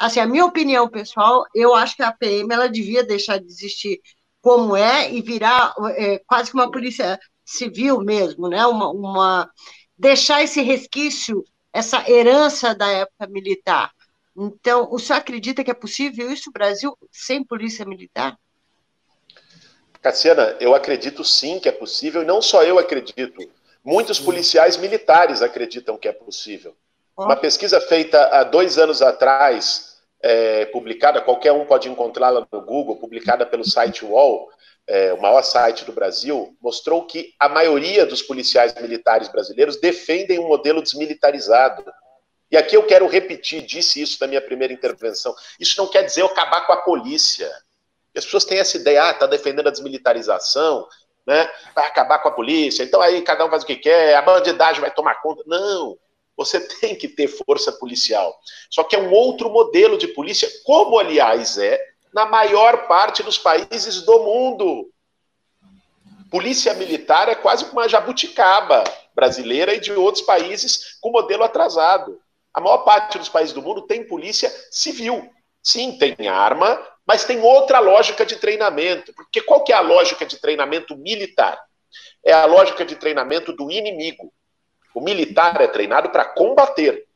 assim, 0.00 0.18
a 0.18 0.26
minha 0.26 0.46
opinião 0.46 0.88
pessoal, 0.88 1.44
eu 1.54 1.74
acho 1.74 1.94
que 1.94 2.02
a 2.02 2.10
PM 2.10 2.52
ela 2.52 2.68
devia 2.68 3.04
deixar 3.04 3.38
de 3.38 3.46
existir 3.46 4.00
como 4.40 4.74
é 4.74 5.12
e 5.12 5.20
virar 5.20 5.74
é, 5.94 6.18
quase 6.26 6.50
que 6.50 6.56
uma 6.56 6.70
polícia 6.70 7.20
civil 7.44 8.00
mesmo, 8.00 8.48
né? 8.48 8.64
Uma, 8.66 8.88
uma 8.90 9.50
deixar 9.98 10.42
esse 10.42 10.62
resquício, 10.62 11.44
essa 11.70 12.10
herança 12.10 12.74
da 12.74 12.90
época 12.90 13.26
militar. 13.26 13.92
Então, 14.34 14.88
o 14.90 14.98
senhor 14.98 15.18
acredita 15.18 15.62
que 15.62 15.70
é 15.70 15.74
possível 15.74 16.32
isso 16.32 16.44
no 16.46 16.52
Brasil 16.54 16.96
sem 17.12 17.44
polícia 17.44 17.84
militar? 17.84 18.38
Cassiana, 20.00 20.56
eu 20.60 20.74
acredito 20.74 21.22
sim 21.22 21.60
que 21.60 21.68
é 21.68 21.72
possível, 21.72 22.22
e 22.22 22.24
não 22.24 22.40
só 22.40 22.62
eu 22.62 22.78
acredito. 22.78 23.50
Muitos 23.84 24.18
policiais 24.18 24.78
militares 24.78 25.42
acreditam 25.42 25.98
que 25.98 26.08
é 26.08 26.12
possível. 26.12 26.74
Uma 27.14 27.36
pesquisa 27.36 27.78
feita 27.82 28.18
há 28.28 28.44
dois 28.44 28.78
anos 28.78 29.02
atrás, 29.02 29.89
é, 30.22 30.66
publicada, 30.66 31.20
qualquer 31.20 31.52
um 31.52 31.64
pode 31.64 31.88
encontrá-la 31.88 32.46
no 32.50 32.60
Google, 32.60 32.96
publicada 32.96 33.46
pelo 33.46 33.64
site 33.64 34.04
UOL, 34.04 34.50
é, 34.86 35.12
o 35.12 35.20
maior 35.20 35.42
site 35.42 35.84
do 35.84 35.92
Brasil, 35.92 36.56
mostrou 36.60 37.06
que 37.06 37.32
a 37.38 37.48
maioria 37.48 38.04
dos 38.04 38.22
policiais 38.22 38.74
militares 38.74 39.28
brasileiros 39.28 39.80
defendem 39.80 40.38
um 40.38 40.48
modelo 40.48 40.82
desmilitarizado. 40.82 41.84
E 42.50 42.56
aqui 42.56 42.76
eu 42.76 42.82
quero 42.82 43.06
repetir, 43.06 43.62
disse 43.62 44.02
isso 44.02 44.18
na 44.20 44.26
minha 44.26 44.40
primeira 44.40 44.72
intervenção. 44.72 45.34
Isso 45.58 45.80
não 45.80 45.86
quer 45.86 46.02
dizer 46.02 46.22
eu 46.22 46.26
acabar 46.26 46.66
com 46.66 46.72
a 46.72 46.78
polícia. 46.78 47.48
As 48.16 48.24
pessoas 48.24 48.44
têm 48.44 48.58
essa 48.58 48.76
ideia, 48.76 49.04
ah, 49.04 49.10
está 49.12 49.26
defendendo 49.26 49.68
a 49.68 49.70
desmilitarização, 49.70 50.86
né? 51.24 51.48
vai 51.74 51.86
acabar 51.86 52.18
com 52.18 52.28
a 52.28 52.32
polícia, 52.32 52.82
então 52.82 53.00
aí 53.00 53.22
cada 53.22 53.46
um 53.46 53.50
faz 53.50 53.62
o 53.62 53.66
que 53.66 53.76
quer, 53.76 54.16
a 54.16 54.22
bandidagem 54.22 54.80
vai 54.80 54.90
tomar 54.90 55.22
conta. 55.22 55.44
Não, 55.46 55.96
você 56.36 56.60
tem 56.80 56.94
que 56.94 57.08
ter 57.08 57.28
força 57.28 57.72
policial. 57.72 58.38
Só 58.70 58.84
que 58.84 58.96
é 58.96 58.98
um 58.98 59.12
outro 59.12 59.50
modelo 59.50 59.98
de 59.98 60.08
polícia, 60.08 60.48
como 60.64 60.98
aliás 60.98 61.58
é 61.58 61.78
na 62.12 62.26
maior 62.26 62.88
parte 62.88 63.22
dos 63.22 63.38
países 63.38 64.02
do 64.02 64.18
mundo. 64.20 64.90
Polícia 66.30 66.74
militar 66.74 67.28
é 67.28 67.34
quase 67.34 67.64
uma 67.66 67.88
jabuticaba 67.88 68.84
brasileira 69.14 69.74
e 69.74 69.80
de 69.80 69.92
outros 69.92 70.24
países 70.24 70.96
com 71.00 71.10
modelo 71.10 71.42
atrasado. 71.42 72.20
A 72.52 72.60
maior 72.60 72.78
parte 72.78 73.18
dos 73.18 73.28
países 73.28 73.52
do 73.52 73.62
mundo 73.62 73.82
tem 73.82 74.06
polícia 74.06 74.52
civil. 74.70 75.28
Sim, 75.62 75.98
tem 75.98 76.28
arma, 76.28 76.80
mas 77.06 77.24
tem 77.24 77.40
outra 77.40 77.78
lógica 77.80 78.24
de 78.24 78.36
treinamento. 78.36 79.12
Porque 79.12 79.42
qual 79.42 79.62
que 79.62 79.72
é 79.72 79.76
a 79.76 79.80
lógica 79.80 80.24
de 80.24 80.38
treinamento 80.38 80.96
militar? 80.96 81.60
É 82.24 82.32
a 82.32 82.46
lógica 82.46 82.84
de 82.84 82.96
treinamento 82.96 83.52
do 83.52 83.70
inimigo. 83.70 84.32
O 84.94 85.00
militar 85.00 85.60
é 85.60 85.66
treinado 85.66 86.10
para 86.10 86.24
combater. 86.24 87.06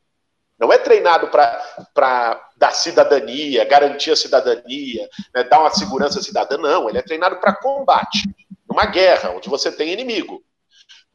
Não 0.57 0.71
é 0.71 0.77
treinado 0.77 1.27
para 1.27 2.49
dar 2.55 2.71
cidadania, 2.71 3.65
garantir 3.65 4.11
a 4.11 4.15
cidadania, 4.15 5.09
né, 5.33 5.43
dar 5.43 5.59
uma 5.59 5.71
segurança 5.71 6.21
cidadã, 6.21 6.57
não. 6.57 6.87
Ele 6.87 6.97
é 6.97 7.01
treinado 7.01 7.37
para 7.37 7.55
combate, 7.55 8.23
numa 8.67 8.85
guerra, 8.85 9.31
onde 9.31 9.49
você 9.49 9.69
tem 9.71 9.91
inimigo. 9.91 10.41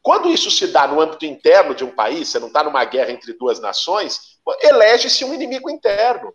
Quando 0.01 0.29
isso 0.29 0.49
se 0.51 0.67
dá 0.67 0.87
no 0.87 1.01
âmbito 1.01 1.25
interno 1.25 1.73
de 1.73 1.83
um 1.83 1.91
país, 1.91 2.29
você 2.29 2.39
não 2.39 2.47
está 2.47 2.63
numa 2.63 2.83
guerra 2.85 3.11
entre 3.11 3.33
duas 3.33 3.59
nações, 3.59 4.37
elege-se 4.61 5.23
um 5.25 5.33
inimigo 5.33 5.69
interno. 5.69 6.33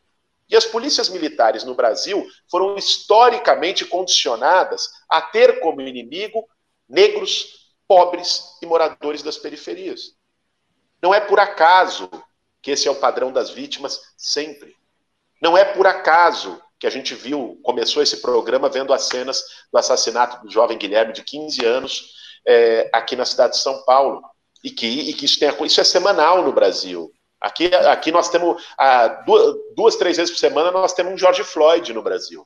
E 0.48 0.56
as 0.56 0.64
polícias 0.64 1.08
militares 1.08 1.64
no 1.64 1.74
Brasil 1.74 2.24
foram 2.48 2.76
historicamente 2.76 3.84
condicionadas 3.84 4.88
a 5.08 5.20
ter 5.20 5.58
como 5.60 5.80
inimigo 5.80 6.46
negros, 6.88 7.74
pobres 7.88 8.56
e 8.62 8.66
moradores 8.66 9.22
das 9.22 9.36
periferias. 9.36 10.15
Não 11.02 11.14
é 11.14 11.20
por 11.20 11.38
acaso 11.38 12.08
que 12.62 12.70
esse 12.70 12.88
é 12.88 12.90
o 12.90 12.96
padrão 12.96 13.32
das 13.32 13.50
vítimas 13.50 14.00
sempre. 14.16 14.74
Não 15.40 15.56
é 15.56 15.64
por 15.64 15.86
acaso 15.86 16.60
que 16.78 16.86
a 16.86 16.90
gente 16.90 17.14
viu, 17.14 17.58
começou 17.62 18.02
esse 18.02 18.18
programa 18.20 18.68
vendo 18.68 18.92
as 18.92 19.04
cenas 19.04 19.42
do 19.72 19.78
assassinato 19.78 20.44
do 20.44 20.50
jovem 20.50 20.76
Guilherme, 20.76 21.12
de 21.12 21.22
15 21.22 21.64
anos, 21.64 22.10
é, 22.46 22.90
aqui 22.92 23.16
na 23.16 23.24
cidade 23.24 23.54
de 23.54 23.60
São 23.60 23.82
Paulo. 23.84 24.22
E 24.64 24.70
que, 24.70 24.86
e 24.86 25.14
que 25.14 25.24
isso, 25.24 25.38
tem, 25.38 25.48
isso 25.64 25.80
é 25.80 25.84
semanal 25.84 26.42
no 26.42 26.52
Brasil. 26.52 27.12
Aqui, 27.40 27.66
aqui 27.66 28.10
nós 28.10 28.28
temos, 28.28 28.62
duas, 29.24 29.56
duas, 29.76 29.96
três 29.96 30.16
vezes 30.16 30.32
por 30.32 30.40
semana, 30.40 30.70
nós 30.70 30.92
temos 30.92 31.12
um 31.12 31.18
George 31.18 31.44
Floyd 31.44 31.92
no 31.92 32.02
Brasil. 32.02 32.44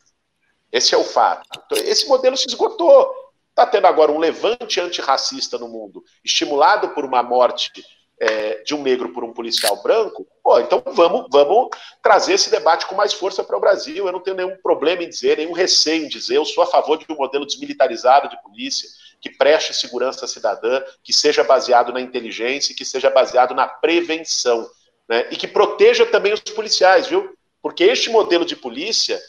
Esse 0.70 0.94
é 0.94 0.98
o 0.98 1.04
fato. 1.04 1.48
Então, 1.64 1.78
esse 1.78 2.06
modelo 2.06 2.36
se 2.36 2.46
esgotou. 2.46 3.10
Está 3.50 3.66
tendo 3.66 3.86
agora 3.86 4.12
um 4.12 4.18
levante 4.18 4.80
antirracista 4.80 5.58
no 5.58 5.68
mundo, 5.68 6.04
estimulado 6.24 6.90
por 6.90 7.04
uma 7.04 7.22
morte 7.22 7.72
é, 8.20 8.62
de 8.62 8.74
um 8.74 8.82
negro 8.82 9.08
por 9.14 9.24
um 9.24 9.32
policial 9.32 9.82
branco. 9.82 10.26
Pô, 10.44 10.60
então 10.60 10.82
vamos, 10.84 11.26
vamos 11.30 11.70
trazer 12.02 12.34
esse 12.34 12.50
debate 12.50 12.84
com 12.86 12.94
mais 12.94 13.14
força 13.14 13.42
para 13.42 13.56
o 13.56 13.60
Brasil. 13.60 14.06
Eu 14.06 14.12
não 14.12 14.20
tenho 14.20 14.36
nenhum 14.36 14.56
problema 14.62 15.02
em 15.02 15.08
dizer, 15.08 15.38
nenhum 15.38 15.52
receio 15.52 16.04
em 16.04 16.08
dizer. 16.08 16.36
Eu 16.36 16.44
sou 16.44 16.62
a 16.62 16.66
favor 16.66 16.98
de 16.98 17.06
um 17.08 17.16
modelo 17.16 17.46
desmilitarizado 17.46 18.28
de 18.28 18.40
polícia 18.42 18.88
que 19.20 19.30
preste 19.30 19.74
segurança 19.74 20.26
cidadã, 20.26 20.82
que 21.02 21.12
seja 21.12 21.42
baseado 21.42 21.92
na 21.92 22.00
inteligência, 22.00 22.74
que 22.74 22.84
seja 22.84 23.10
baseado 23.10 23.54
na 23.54 23.66
prevenção 23.66 24.68
né? 25.08 25.26
e 25.30 25.36
que 25.36 25.48
proteja 25.48 26.04
também 26.06 26.32
os 26.32 26.40
policiais, 26.40 27.06
viu? 27.06 27.34
Porque 27.62 27.84
este 27.84 28.10
modelo 28.10 28.44
de 28.44 28.56
polícia 28.56 29.20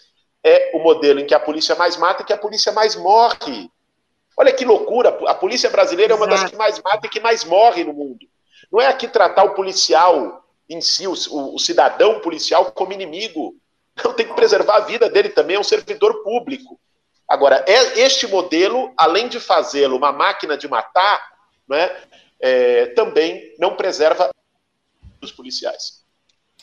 é 0.43 0.71
o 0.73 0.79
modelo 0.79 1.19
em 1.19 1.25
que 1.25 1.33
a 1.33 1.39
polícia 1.39 1.75
mais 1.75 1.97
mata 1.97 2.23
e 2.23 2.25
que 2.25 2.33
a 2.33 2.37
polícia 2.37 2.71
mais 2.71 2.95
morre. 2.95 3.69
Olha 4.37 4.53
que 4.53 4.63
loucura, 4.63 5.09
a 5.27 5.35
polícia 5.35 5.69
brasileira 5.69 6.13
é 6.13 6.15
uma 6.15 6.27
das 6.27 6.49
que 6.49 6.55
mais 6.55 6.81
mata 6.81 7.05
e 7.05 7.09
que 7.09 7.19
mais 7.19 7.43
morre 7.43 7.83
no 7.83 7.93
mundo. 7.93 8.25
Não 8.71 8.79
é 8.79 8.87
aqui 8.87 9.07
tratar 9.07 9.43
o 9.43 9.53
policial 9.53 10.45
em 10.69 10.79
si, 10.79 11.05
o, 11.05 11.11
o, 11.11 11.59
cidadão 11.59 12.21
policial, 12.21 12.71
como 12.71 12.93
inimigo. 12.93 13.55
Não 14.03 14.13
tem 14.13 14.25
que 14.25 14.33
preservar 14.33 14.77
a 14.77 14.81
vida 14.81 15.09
dele 15.09 15.29
também, 15.29 15.57
é 15.57 15.59
um 15.59 15.63
servidor 15.63 16.23
público. 16.23 16.79
Agora, 17.27 17.63
é 17.67 17.99
este 17.99 18.25
modelo, 18.25 18.93
além 18.97 19.27
de 19.27 19.39
fazê-lo 19.39 19.97
uma 19.97 20.11
máquina 20.11 20.57
de 20.57 20.67
matar, 20.67 21.21
né, 21.67 21.89
é, 22.39 22.87
também 22.87 23.53
não 23.59 23.75
preserva 23.75 24.29
dos 25.19 25.31
policiais. 25.31 26.03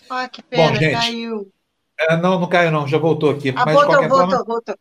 Ah, 0.08 0.28
que 0.28 0.42
pena, 0.42 0.72
Bom, 0.72 0.74
gente, 0.76 0.92
caiu. 0.92 1.52
É, 1.98 2.16
não, 2.16 2.40
não 2.40 2.48
caiu, 2.48 2.70
não, 2.70 2.88
já 2.88 2.98
voltou 2.98 3.30
aqui. 3.30 3.52
Ah, 3.56 3.64
Mas, 3.66 3.74
voltou, 3.74 3.94
voltou, 3.94 4.18
forma, 4.18 4.44
voltou. 4.44 4.74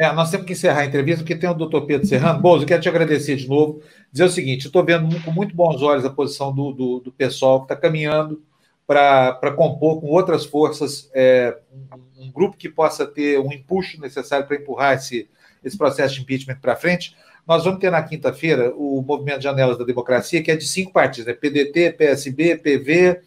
É, 0.00 0.10
nós 0.14 0.30
temos 0.30 0.46
que 0.46 0.54
encerrar 0.54 0.80
a 0.80 0.86
entrevista, 0.86 1.22
porque 1.22 1.36
tem 1.36 1.50
o 1.50 1.52
doutor 1.52 1.84
Pedro 1.84 2.06
Serrano. 2.06 2.40
Bozo, 2.40 2.64
quero 2.64 2.80
te 2.80 2.88
agradecer 2.88 3.36
de 3.36 3.46
novo. 3.46 3.82
Dizer 4.10 4.24
o 4.24 4.30
seguinte: 4.30 4.64
estou 4.64 4.82
vendo 4.82 5.22
com 5.22 5.30
muito 5.30 5.54
bons 5.54 5.82
olhos 5.82 6.06
a 6.06 6.10
posição 6.10 6.54
do, 6.54 6.72
do, 6.72 7.00
do 7.00 7.12
pessoal 7.12 7.58
que 7.58 7.64
está 7.66 7.76
caminhando 7.76 8.42
para 8.86 9.52
compor 9.54 10.00
com 10.00 10.06
outras 10.06 10.46
forças 10.46 11.10
é, 11.12 11.54
um, 11.70 12.24
um, 12.24 12.32
grupo 12.32 12.56
que 12.56 12.66
possa 12.66 13.06
ter 13.06 13.38
um 13.40 13.52
impulso 13.52 14.00
necessário 14.00 14.46
para 14.46 14.56
empurrar 14.56 14.94
esse, 14.94 15.28
esse 15.62 15.76
processo 15.76 16.14
de 16.14 16.22
impeachment 16.22 16.56
para 16.62 16.76
frente. 16.76 17.14
Nós 17.46 17.64
vamos 17.64 17.78
ter 17.78 17.90
na 17.90 18.02
quinta-feira 18.02 18.72
o 18.74 19.02
Movimento 19.02 19.42
Janelas 19.42 19.76
da 19.76 19.84
Democracia, 19.84 20.42
que 20.42 20.50
é 20.50 20.56
de 20.56 20.66
cinco 20.66 20.94
partidos, 20.94 21.26
né? 21.26 21.34
PDT, 21.34 21.92
PSB, 21.92 22.56
PV. 22.56 23.20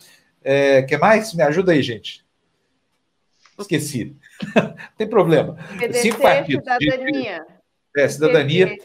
É, 0.44 0.98
mais? 0.98 1.36
Me 1.36 1.44
ajuda 1.44 1.74
aí, 1.74 1.84
gente. 1.84 2.23
Esqueci. 3.60 4.16
Não 4.56 4.74
tem 4.98 5.08
problema. 5.08 5.56
PDT, 5.78 5.94
cinco 6.00 6.22
partidos. 6.22 6.63
Cidadania. 6.63 7.46
É, 7.96 8.08
cidadania. 8.08 8.78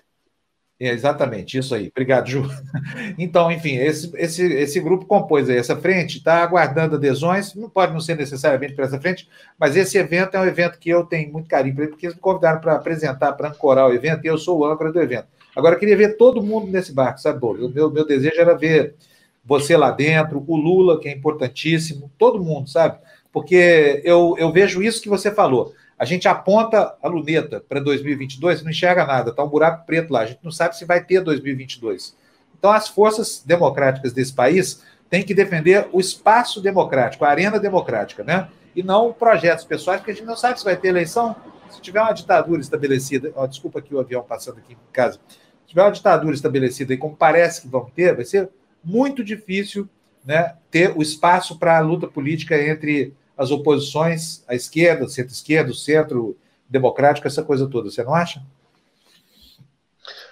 É, 0.80 0.90
exatamente, 0.90 1.58
isso 1.58 1.74
aí. 1.74 1.88
Obrigado, 1.88 2.28
Ju. 2.28 2.48
Então, 3.18 3.50
enfim, 3.50 3.76
esse, 3.76 4.12
esse, 4.14 4.44
esse 4.44 4.80
grupo 4.80 5.06
compôs 5.06 5.50
aí 5.50 5.56
essa 5.56 5.76
frente, 5.76 6.18
está 6.18 6.42
aguardando 6.42 6.94
adesões, 6.94 7.54
não 7.54 7.68
pode 7.68 7.92
não 7.92 8.00
ser 8.00 8.16
necessariamente 8.16 8.74
para 8.74 8.84
essa 8.84 9.00
frente, 9.00 9.28
mas 9.58 9.74
esse 9.74 9.98
evento 9.98 10.36
é 10.36 10.40
um 10.40 10.46
evento 10.46 10.78
que 10.78 10.88
eu 10.88 11.04
tenho 11.04 11.32
muito 11.32 11.48
carinho 11.48 11.74
para 11.74 11.84
ele, 11.84 11.92
porque 11.92 12.06
eles 12.06 12.14
me 12.14 12.20
convidaram 12.20 12.60
para 12.60 12.74
apresentar, 12.74 13.32
para 13.32 13.48
ancorar 13.48 13.88
o 13.88 13.92
evento, 13.92 14.24
e 14.24 14.28
eu 14.28 14.38
sou 14.38 14.60
o 14.60 14.64
âncora 14.64 14.92
do 14.92 15.00
evento. 15.00 15.26
Agora, 15.56 15.74
eu 15.74 15.78
queria 15.80 15.96
ver 15.96 16.16
todo 16.16 16.40
mundo 16.40 16.70
nesse 16.70 16.92
barco, 16.92 17.20
sabe, 17.20 17.40
Bolo? 17.40 17.66
O 17.66 17.70
meu, 17.70 17.90
meu 17.90 18.06
desejo 18.06 18.40
era 18.40 18.56
ver 18.56 18.94
você 19.44 19.76
lá 19.76 19.90
dentro, 19.90 20.44
o 20.46 20.56
Lula, 20.56 21.00
que 21.00 21.08
é 21.08 21.12
importantíssimo, 21.12 22.12
todo 22.16 22.42
mundo, 22.42 22.68
sabe? 22.68 22.98
Porque 23.38 24.02
eu, 24.02 24.34
eu 24.36 24.50
vejo 24.50 24.82
isso 24.82 25.00
que 25.00 25.08
você 25.08 25.30
falou. 25.32 25.72
A 25.96 26.04
gente 26.04 26.26
aponta 26.26 26.96
a 27.00 27.06
luneta 27.06 27.60
para 27.68 27.78
2022 27.78 28.64
não 28.64 28.70
enxerga 28.70 29.06
nada, 29.06 29.30
está 29.30 29.44
um 29.44 29.48
buraco 29.48 29.86
preto 29.86 30.12
lá, 30.12 30.22
a 30.22 30.26
gente 30.26 30.40
não 30.42 30.50
sabe 30.50 30.76
se 30.76 30.84
vai 30.84 31.04
ter 31.04 31.20
2022. 31.20 32.16
Então, 32.58 32.72
as 32.72 32.88
forças 32.88 33.40
democráticas 33.46 34.12
desse 34.12 34.32
país 34.32 34.82
têm 35.08 35.22
que 35.22 35.32
defender 35.32 35.88
o 35.92 36.00
espaço 36.00 36.60
democrático, 36.60 37.24
a 37.24 37.28
arena 37.28 37.60
democrática, 37.60 38.24
né? 38.24 38.48
E 38.74 38.82
não 38.82 39.12
projetos 39.12 39.64
pessoais, 39.64 40.00
porque 40.00 40.10
a 40.10 40.14
gente 40.14 40.26
não 40.26 40.36
sabe 40.36 40.58
se 40.58 40.64
vai 40.64 40.76
ter 40.76 40.88
eleição. 40.88 41.36
Se 41.70 41.80
tiver 41.80 42.00
uma 42.00 42.12
ditadura 42.12 42.60
estabelecida, 42.60 43.32
ó, 43.36 43.46
desculpa 43.46 43.78
aqui 43.78 43.94
o 43.94 44.00
avião 44.00 44.24
passando 44.24 44.58
aqui 44.58 44.72
em 44.72 44.92
casa, 44.92 45.20
se 45.64 45.68
tiver 45.68 45.82
uma 45.82 45.92
ditadura 45.92 46.34
estabelecida, 46.34 46.92
e 46.92 46.96
como 46.96 47.14
parece 47.14 47.62
que 47.62 47.68
vão 47.68 47.84
ter, 47.94 48.16
vai 48.16 48.24
ser 48.24 48.48
muito 48.82 49.22
difícil 49.22 49.88
né, 50.24 50.56
ter 50.72 50.92
o 50.96 51.00
espaço 51.00 51.56
para 51.56 51.78
a 51.78 51.80
luta 51.80 52.08
política 52.08 52.60
entre 52.60 53.14
as 53.38 53.52
oposições, 53.52 54.42
a 54.48 54.54
esquerda, 54.56 55.08
centro-esquerda, 55.08 55.72
centro 55.72 56.36
democrático, 56.68 57.28
essa 57.28 57.42
coisa 57.42 57.70
toda. 57.70 57.88
Você 57.88 58.02
não 58.02 58.12
acha? 58.12 58.42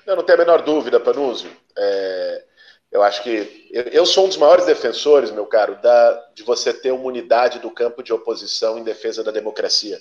Eu 0.05 0.17
não 0.17 0.25
tenho 0.25 0.39
a 0.39 0.45
menor 0.45 0.63
dúvida, 0.63 0.99
Panúzio. 0.99 1.51
É, 1.79 2.45
eu 2.91 3.03
acho 3.05 3.23
que 3.23 3.69
eu, 3.71 3.83
eu, 3.85 4.07
sou 4.07 4.25
um 4.25 4.29
dos 4.29 4.37
maiores 4.37 4.67
defensores, 4.67 5.31
meu 5.31 5.47
caro, 5.47 5.81
da, 5.81 6.31
de 6.35 6.43
você 6.43 6.73
ter 6.73 6.91
uma 6.91 7.05
unidade 7.05 7.61
do 7.61 7.71
campo 7.71 8.03
de 8.03 8.13
oposição 8.13 8.77
em 8.77 8.83
defesa 8.85 9.23
da 9.23 9.31
democracia. 9.31 10.01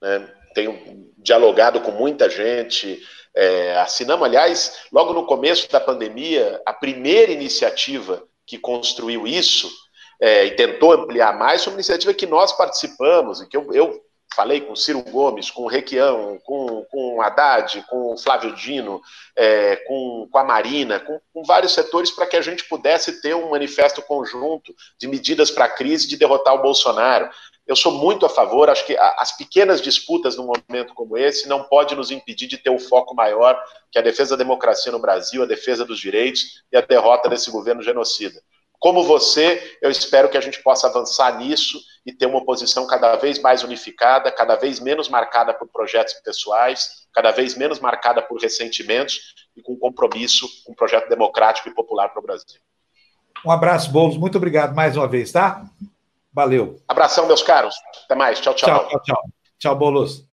Né? 0.00 0.28
Tenho 0.52 1.12
dialogado 1.18 1.80
com 1.80 1.92
muita 1.92 2.28
gente. 2.28 3.00
É, 3.34 3.78
assinamos, 3.78 4.26
aliás, 4.26 4.80
logo 4.92 5.12
no 5.12 5.26
começo 5.26 5.70
da 5.70 5.80
pandemia, 5.80 6.60
a 6.66 6.72
primeira 6.72 7.30
iniciativa 7.30 8.24
que 8.44 8.58
construiu 8.58 9.26
isso 9.26 9.70
é, 10.22 10.44
e 10.44 10.52
tentou 10.52 10.92
ampliar 10.92 11.36
mais, 11.36 11.64
foi 11.64 11.72
uma 11.72 11.78
iniciativa 11.78 12.14
que 12.14 12.26
nós 12.26 12.52
participamos 12.52 13.40
e 13.40 13.48
que 13.48 13.56
eu, 13.56 13.72
eu 13.72 14.00
falei 14.36 14.60
com 14.60 14.76
Ciro 14.76 15.02
Gomes, 15.02 15.50
com 15.50 15.66
Requião, 15.66 16.38
com, 16.44 16.84
com 16.84 17.20
Haddad, 17.20 17.84
com 17.90 18.16
Flávio 18.16 18.54
Dino, 18.54 19.00
é, 19.36 19.74
com, 19.84 20.28
com 20.30 20.38
a 20.38 20.44
Marina, 20.44 21.00
com, 21.00 21.20
com 21.34 21.42
vários 21.42 21.74
setores 21.74 22.12
para 22.12 22.24
que 22.24 22.36
a 22.36 22.40
gente 22.40 22.68
pudesse 22.68 23.20
ter 23.20 23.34
um 23.34 23.50
manifesto 23.50 24.00
conjunto 24.00 24.72
de 24.96 25.08
medidas 25.08 25.50
para 25.50 25.64
a 25.64 25.70
crise 25.70 26.06
de 26.06 26.16
derrotar 26.16 26.54
o 26.54 26.62
Bolsonaro. 26.62 27.28
Eu 27.66 27.74
sou 27.74 27.90
muito 27.90 28.24
a 28.24 28.28
favor, 28.28 28.70
acho 28.70 28.86
que 28.86 28.96
as 28.96 29.36
pequenas 29.36 29.82
disputas 29.82 30.36
num 30.36 30.46
momento 30.46 30.94
como 30.94 31.18
esse 31.18 31.48
não 31.48 31.64
pode 31.64 31.96
nos 31.96 32.12
impedir 32.12 32.46
de 32.46 32.58
ter 32.58 32.70
um 32.70 32.78
foco 32.78 33.12
maior 33.12 33.60
que 33.90 33.98
a 33.98 34.02
defesa 34.02 34.36
da 34.36 34.44
democracia 34.44 34.92
no 34.92 35.00
Brasil, 35.00 35.42
a 35.42 35.46
defesa 35.46 35.84
dos 35.84 35.98
direitos 35.98 36.62
e 36.70 36.76
a 36.76 36.80
derrota 36.80 37.28
desse 37.28 37.50
governo 37.50 37.82
genocida. 37.82 38.40
Como 38.82 39.04
você, 39.04 39.78
eu 39.80 39.92
espero 39.92 40.28
que 40.28 40.36
a 40.36 40.40
gente 40.40 40.60
possa 40.60 40.88
avançar 40.88 41.38
nisso 41.38 41.78
e 42.04 42.12
ter 42.12 42.26
uma 42.26 42.38
oposição 42.40 42.84
cada 42.84 43.14
vez 43.14 43.38
mais 43.38 43.62
unificada, 43.62 44.28
cada 44.32 44.56
vez 44.56 44.80
menos 44.80 45.08
marcada 45.08 45.54
por 45.54 45.68
projetos 45.68 46.14
pessoais, 46.14 47.06
cada 47.14 47.30
vez 47.30 47.56
menos 47.56 47.78
marcada 47.78 48.20
por 48.20 48.40
ressentimentos 48.40 49.20
e 49.56 49.62
com 49.62 49.76
compromisso 49.76 50.48
com 50.66 50.72
um 50.72 50.74
projeto 50.74 51.08
democrático 51.08 51.68
e 51.68 51.72
popular 51.72 52.08
para 52.08 52.18
o 52.18 52.22
Brasil. 52.24 52.60
Um 53.46 53.52
abraço, 53.52 53.88
Boulos. 53.92 54.16
Muito 54.16 54.36
obrigado 54.36 54.74
mais 54.74 54.96
uma 54.96 55.06
vez, 55.06 55.30
tá? 55.30 55.64
Valeu. 56.32 56.82
Abração, 56.88 57.28
meus 57.28 57.40
caros. 57.40 57.76
Até 58.04 58.16
mais. 58.16 58.40
Tchau, 58.40 58.52
tchau. 58.52 58.88
Tchau, 58.88 59.00
tchau. 59.00 59.22
Tchau, 59.60 59.76
Boulos. 59.76 60.31